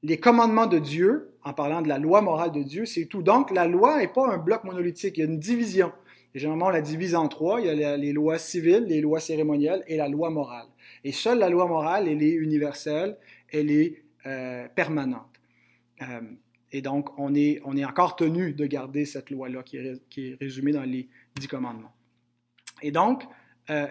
les 0.02 0.18
commandements 0.18 0.66
de 0.66 0.78
Dieu, 0.78 1.34
en 1.44 1.52
parlant 1.52 1.82
de 1.82 1.88
la 1.88 1.98
loi 1.98 2.22
morale 2.22 2.52
de 2.52 2.62
Dieu, 2.62 2.86
c'est 2.86 3.04
tout. 3.04 3.22
Donc, 3.22 3.50
la 3.50 3.66
loi 3.66 3.98
n'est 3.98 4.08
pas 4.08 4.26
un 4.26 4.38
bloc 4.38 4.64
monolithique, 4.64 5.18
il 5.18 5.20
y 5.20 5.26
a 5.26 5.30
une 5.30 5.38
division. 5.38 5.92
Et 6.34 6.40
généralement, 6.40 6.66
on 6.66 6.70
la 6.70 6.80
divise 6.80 7.14
en 7.14 7.28
trois. 7.28 7.60
Il 7.60 7.66
y 7.66 7.84
a 7.84 7.96
les 7.96 8.12
lois 8.12 8.38
civiles, 8.38 8.84
les 8.88 9.00
lois 9.00 9.20
cérémonielles 9.20 9.84
et 9.86 9.96
la 9.96 10.08
loi 10.08 10.30
morale. 10.30 10.66
Et 11.04 11.12
seule 11.12 11.38
la 11.38 11.48
loi 11.48 11.66
morale, 11.66 12.08
elle 12.08 12.22
est 12.22 12.32
universelle, 12.32 13.16
elle 13.52 13.70
est 13.70 14.02
euh, 14.26 14.66
permanente. 14.74 15.40
Euh, 16.02 16.20
et 16.72 16.82
donc, 16.82 17.16
on 17.18 17.34
est, 17.34 17.60
on 17.64 17.76
est 17.76 17.84
encore 17.84 18.16
tenu 18.16 18.52
de 18.52 18.66
garder 18.66 19.04
cette 19.04 19.30
loi-là 19.30 19.62
qui 19.62 19.76
est, 19.76 20.36
résumée 20.40 20.72
dans 20.72 20.82
les 20.82 21.08
dix 21.36 21.46
commandements. 21.46 21.92
Et 22.82 22.90
donc, 22.90 23.22
euh, 23.70 23.86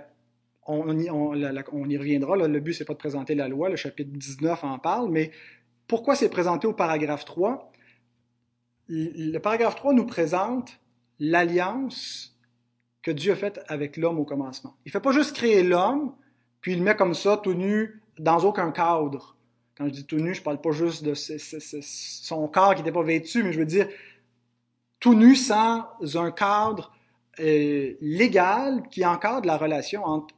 on, 0.67 0.99
y, 0.99 1.09
on, 1.09 1.33
y, 1.33 1.97
reviendra. 1.97 2.35
le 2.35 2.59
but, 2.59 2.73
c'est 2.73 2.83
pas 2.83 2.93
de 2.93 2.97
présenter 2.97 3.35
la 3.35 3.47
loi. 3.47 3.69
Le 3.69 3.77
chapitre 3.77 4.11
19 4.11 4.63
en 4.65 4.79
parle. 4.79 5.09
Mais 5.09 5.31
pourquoi 5.87 6.15
c'est 6.15 6.29
présenté 6.29 6.67
au 6.67 6.73
paragraphe 6.73 7.23
3? 7.23 7.71
Le 8.89 9.37
paragraphe 9.37 9.75
3 9.75 9.93
nous 9.93 10.05
présente 10.05 10.81
l'alliance 11.19 12.32
que 13.03 13.11
Dieu 13.11 13.33
a 13.33 13.35
faite 13.35 13.59
avec 13.67 13.97
l'homme 13.97 14.19
au 14.19 14.23
commencement. 14.23 14.75
Il 14.85 14.89
ne 14.89 14.91
fait 14.91 15.01
pas 15.01 15.11
juste 15.11 15.35
créer 15.35 15.61
l'homme, 15.61 16.13
puis 16.61 16.71
il 16.71 16.79
le 16.79 16.85
met 16.85 16.95
comme 16.95 17.13
ça, 17.13 17.37
tout 17.37 17.53
nu, 17.53 18.01
dans 18.17 18.39
aucun 18.45 18.71
cadre. 18.71 19.35
Quand 19.77 19.85
je 19.85 19.91
dis 19.91 20.05
tout 20.05 20.17
nu, 20.17 20.33
je 20.33 20.41
parle 20.41 20.61
pas 20.61 20.71
juste 20.71 21.03
de 21.03 21.13
son 21.13 22.47
corps 22.47 22.75
qui 22.75 22.81
n'était 22.81 22.93
pas 22.93 23.03
vêtu, 23.03 23.43
mais 23.43 23.51
je 23.51 23.59
veux 23.59 23.65
dire 23.65 23.87
tout 24.99 25.13
nu 25.13 25.35
sans 25.35 25.85
un 26.15 26.31
cadre 26.31 26.93
euh, 27.39 27.93
légal 27.99 28.83
qui 28.89 29.05
encadre 29.05 29.45
la 29.47 29.57
relation 29.57 30.05
entre 30.05 30.33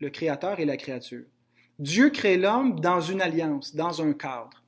le 0.00 0.08
Créateur 0.08 0.58
et 0.58 0.64
la 0.64 0.76
créature. 0.76 1.24
Dieu 1.78 2.08
crée 2.10 2.38
l'homme 2.38 2.80
dans 2.80 3.00
une 3.00 3.20
alliance, 3.20 3.74
dans 3.74 4.00
un 4.00 4.12
cadre. 4.12 4.62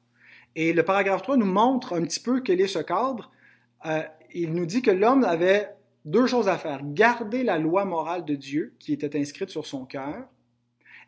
Et 0.54 0.72
le 0.72 0.82
paragraphe 0.82 1.22
3 1.22 1.36
nous 1.36 1.46
montre 1.46 1.94
un 1.94 2.02
petit 2.02 2.20
peu 2.20 2.40
quel 2.40 2.60
est 2.60 2.66
ce 2.66 2.80
cadre. 2.80 3.30
Euh, 3.86 4.02
il 4.34 4.52
nous 4.52 4.66
dit 4.66 4.82
que 4.82 4.90
l'homme 4.90 5.24
avait 5.24 5.70
deux 6.08 6.26
choses 6.26 6.48
à 6.48 6.58
faire. 6.58 6.80
Garder 6.82 7.42
la 7.42 7.58
loi 7.58 7.84
morale 7.84 8.24
de 8.24 8.34
Dieu 8.34 8.74
qui 8.78 8.92
était 8.92 9.18
inscrite 9.18 9.50
sur 9.50 9.66
son 9.66 9.84
cœur 9.84 10.26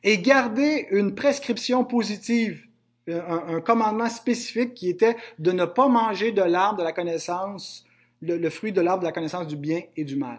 et 0.03 0.19
garder 0.19 0.87
une 0.91 1.15
prescription 1.15 1.85
positive 1.85 2.67
un, 3.09 3.61
commandement 3.61 4.09
spécifique 4.09 4.75
qui 4.75 4.89
était 4.89 5.17
de 5.39 5.53
ne 5.53 5.65
pas 5.65 5.89
manger 5.89 6.33
de 6.33 6.43
l'arbre 6.43 6.79
de 6.79 6.85
la 6.85 6.93
connaissance, 6.93 7.85
le, 8.21 8.51
fruit 8.51 8.73
de 8.73 8.81
l'arbre 8.81 9.01
de 9.01 9.07
la 9.07 9.13
connaissance 9.13 9.47
du 9.47 9.57
bien 9.57 9.83
et 9.97 10.05
du 10.05 10.17
mal. 10.17 10.39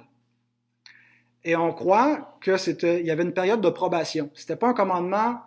Et 1.43 1.55
on 1.55 1.73
croit 1.73 2.37
que 2.39 2.57
c'était, 2.57 2.99
il 2.99 3.07
y 3.07 3.11
avait 3.11 3.23
une 3.23 3.33
période 3.33 3.61
de 3.61 3.69
probation. 3.69 4.29
C'était 4.35 4.55
pas 4.55 4.67
un 4.67 4.73
commandement 4.73 5.39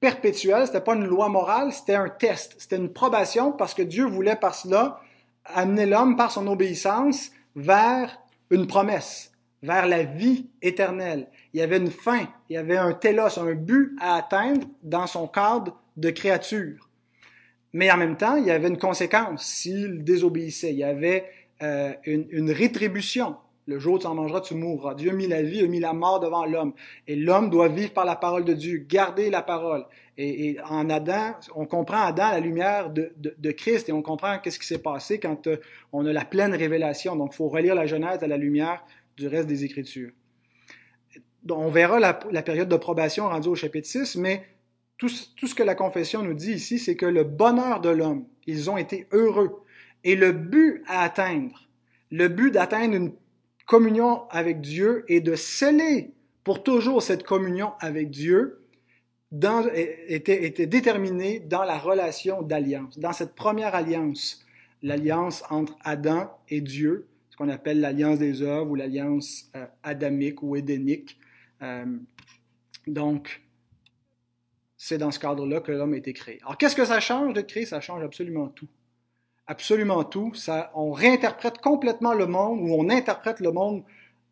perpétuel, 0.00 0.66
c'était 0.66 0.80
pas 0.80 0.94
une 0.94 1.04
loi 1.04 1.28
morale, 1.28 1.72
c'était 1.72 1.94
un 1.94 2.08
test, 2.08 2.56
c'était 2.58 2.76
une 2.76 2.92
probation 2.92 3.52
parce 3.52 3.74
que 3.74 3.82
Dieu 3.82 4.06
voulait 4.06 4.36
par 4.36 4.54
cela 4.54 5.00
amener 5.44 5.86
l'homme 5.86 6.16
par 6.16 6.30
son 6.30 6.46
obéissance 6.46 7.30
vers 7.54 8.18
une 8.50 8.66
promesse, 8.66 9.32
vers 9.62 9.86
la 9.86 10.02
vie 10.02 10.50
éternelle. 10.60 11.28
Il 11.52 11.60
y 11.60 11.62
avait 11.62 11.78
une 11.78 11.90
fin, 11.90 12.28
il 12.48 12.54
y 12.54 12.56
avait 12.56 12.76
un 12.76 12.92
télos, 12.92 13.38
un 13.38 13.54
but 13.54 13.96
à 14.00 14.16
atteindre 14.16 14.66
dans 14.82 15.06
son 15.06 15.26
cadre 15.26 15.80
de 15.96 16.10
créature. 16.10 16.88
Mais 17.72 17.90
en 17.90 17.96
même 17.96 18.16
temps, 18.16 18.36
il 18.36 18.46
y 18.46 18.50
avait 18.50 18.68
une 18.68 18.78
conséquence 18.78 19.44
s'il 19.44 20.04
désobéissait. 20.04 20.72
Il 20.72 20.78
y 20.78 20.84
avait 20.84 21.24
euh, 21.62 21.92
une, 22.04 22.50
rétribution. 22.50 23.36
Le 23.66 23.78
jour 23.78 23.94
où 23.94 23.98
tu 23.98 24.06
en 24.06 24.14
mangeras, 24.14 24.42
tu 24.42 24.54
mourras. 24.54 24.94
Dieu 24.94 25.10
a 25.10 25.14
mis 25.14 25.26
la 25.26 25.42
vie, 25.42 25.60
a 25.64 25.66
mis 25.66 25.80
la 25.80 25.94
mort 25.94 26.20
devant 26.20 26.44
l'homme. 26.44 26.74
Et 27.06 27.16
l'homme 27.16 27.48
doit 27.48 27.68
vivre 27.68 27.92
par 27.92 28.04
la 28.04 28.14
parole 28.14 28.44
de 28.44 28.52
Dieu, 28.52 28.84
garder 28.86 29.30
la 29.30 29.40
parole. 29.40 29.86
Et, 30.18 30.58
en 30.68 30.90
Adam, 30.90 31.34
on 31.54 31.66
comprend 31.66 32.02
Adam 32.02 32.30
la 32.30 32.40
lumière 32.40 32.90
de, 32.90 33.12
de, 33.16 33.50
Christ 33.50 33.88
et 33.88 33.92
on 33.92 34.02
comprend 34.02 34.38
qu'est-ce 34.38 34.58
qui 34.58 34.66
s'est 34.66 34.78
passé 34.78 35.18
quand 35.18 35.46
euh, 35.46 35.56
on 35.92 36.06
a 36.06 36.12
la 36.12 36.24
pleine 36.24 36.54
révélation. 36.54 37.16
Donc, 37.16 37.30
il 37.32 37.36
faut 37.36 37.48
relire 37.48 37.74
la 37.74 37.86
Genèse 37.86 38.22
à 38.22 38.26
la 38.26 38.36
lumière 38.36 38.84
du 39.16 39.26
reste 39.26 39.48
des 39.48 39.64
Écritures. 39.64 40.12
Donc, 41.42 41.58
on 41.58 41.70
verra 41.70 41.98
la, 41.98 42.42
période 42.42 42.68
de 42.68 42.76
probation 42.76 43.28
rendue 43.28 43.48
au 43.48 43.54
chapitre 43.54 43.88
6, 43.88 44.16
mais 44.16 44.46
tout, 44.98 45.08
ce 45.08 45.54
que 45.54 45.62
la 45.62 45.74
confession 45.74 46.22
nous 46.22 46.34
dit 46.34 46.52
ici, 46.52 46.78
c'est 46.78 46.96
que 46.96 47.06
le 47.06 47.24
bonheur 47.24 47.80
de 47.80 47.90
l'homme, 47.90 48.24
ils 48.46 48.70
ont 48.70 48.76
été 48.76 49.06
heureux. 49.12 49.62
Et 50.04 50.16
le 50.16 50.32
but 50.32 50.82
à 50.86 51.02
atteindre, 51.02 51.68
le 52.10 52.28
but 52.28 52.50
d'atteindre 52.50 52.94
une 52.94 53.12
communion 53.66 54.28
avec 54.30 54.60
Dieu 54.60 55.04
et 55.08 55.20
de 55.20 55.34
sceller 55.34 56.12
pour 56.42 56.62
toujours 56.62 57.02
cette 57.02 57.24
communion 57.24 57.72
avec 57.80 58.10
Dieu, 58.10 58.64
était, 59.74 60.44
était 60.44 60.66
déterminé 60.66 61.40
dans 61.40 61.64
la 61.64 61.78
relation 61.78 62.42
d'alliance, 62.42 62.98
dans 62.98 63.12
cette 63.12 63.34
première 63.34 63.74
alliance, 63.74 64.44
l'alliance 64.82 65.42
entre 65.50 65.76
Adam 65.82 66.30
et 66.48 66.60
Dieu, 66.60 67.08
ce 67.30 67.36
qu'on 67.36 67.48
appelle 67.48 67.80
l'alliance 67.80 68.18
des 68.18 68.42
œuvres 68.42 68.70
ou 68.70 68.74
l'alliance 68.76 69.50
euh, 69.56 69.66
adamique 69.82 70.42
ou 70.42 70.54
édénique. 70.54 71.18
Euh, 71.62 71.84
donc, 72.86 73.42
c'est 74.76 74.98
dans 74.98 75.10
ce 75.10 75.18
cadre-là 75.18 75.60
que 75.60 75.72
l'homme 75.72 75.94
a 75.94 75.96
été 75.96 76.12
créé. 76.12 76.38
Alors, 76.42 76.58
qu'est-ce 76.58 76.76
que 76.76 76.84
ça 76.84 77.00
change 77.00 77.32
de 77.32 77.40
créer? 77.40 77.66
Ça 77.66 77.80
change 77.80 78.04
absolument 78.04 78.48
tout. 78.48 78.68
Absolument 79.46 80.04
tout. 80.04 80.32
Ça, 80.34 80.70
on 80.74 80.92
réinterprète 80.92 81.58
complètement 81.58 82.14
le 82.14 82.26
monde 82.26 82.60
ou 82.60 82.74
on 82.74 82.88
interprète 82.88 83.40
le 83.40 83.52
monde 83.52 83.84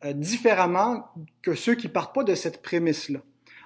euh, 0.05 0.13
différemment 0.13 1.05
que 1.43 1.55
ceux 1.55 1.75
qui 1.75 1.89
partent 1.89 2.15
pas 2.15 2.25
de 2.25 2.35
cette 2.35 2.63
prémisse-là. 2.63 3.21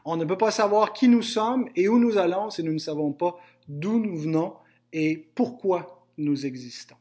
On 0.05 0.17
ne 0.17 0.25
peut 0.25 0.39
pas 0.39 0.51
savoir 0.51 0.93
qui 0.93 1.09
nous 1.09 1.23
sommes 1.23 1.69
et 1.77 1.89
où 1.89 1.99
nous 1.99 2.19
allons 2.19 2.51
si 2.51 2.63
nous 2.63 2.73
ne 2.73 2.79
savons 2.79 3.13
pas 3.13 3.37
d'où 3.69 3.99
nous 3.99 4.17
venons 4.17 4.55
et 4.93 5.29
pourquoi 5.35 6.07
nous 6.19 6.47
existons. 6.47 6.97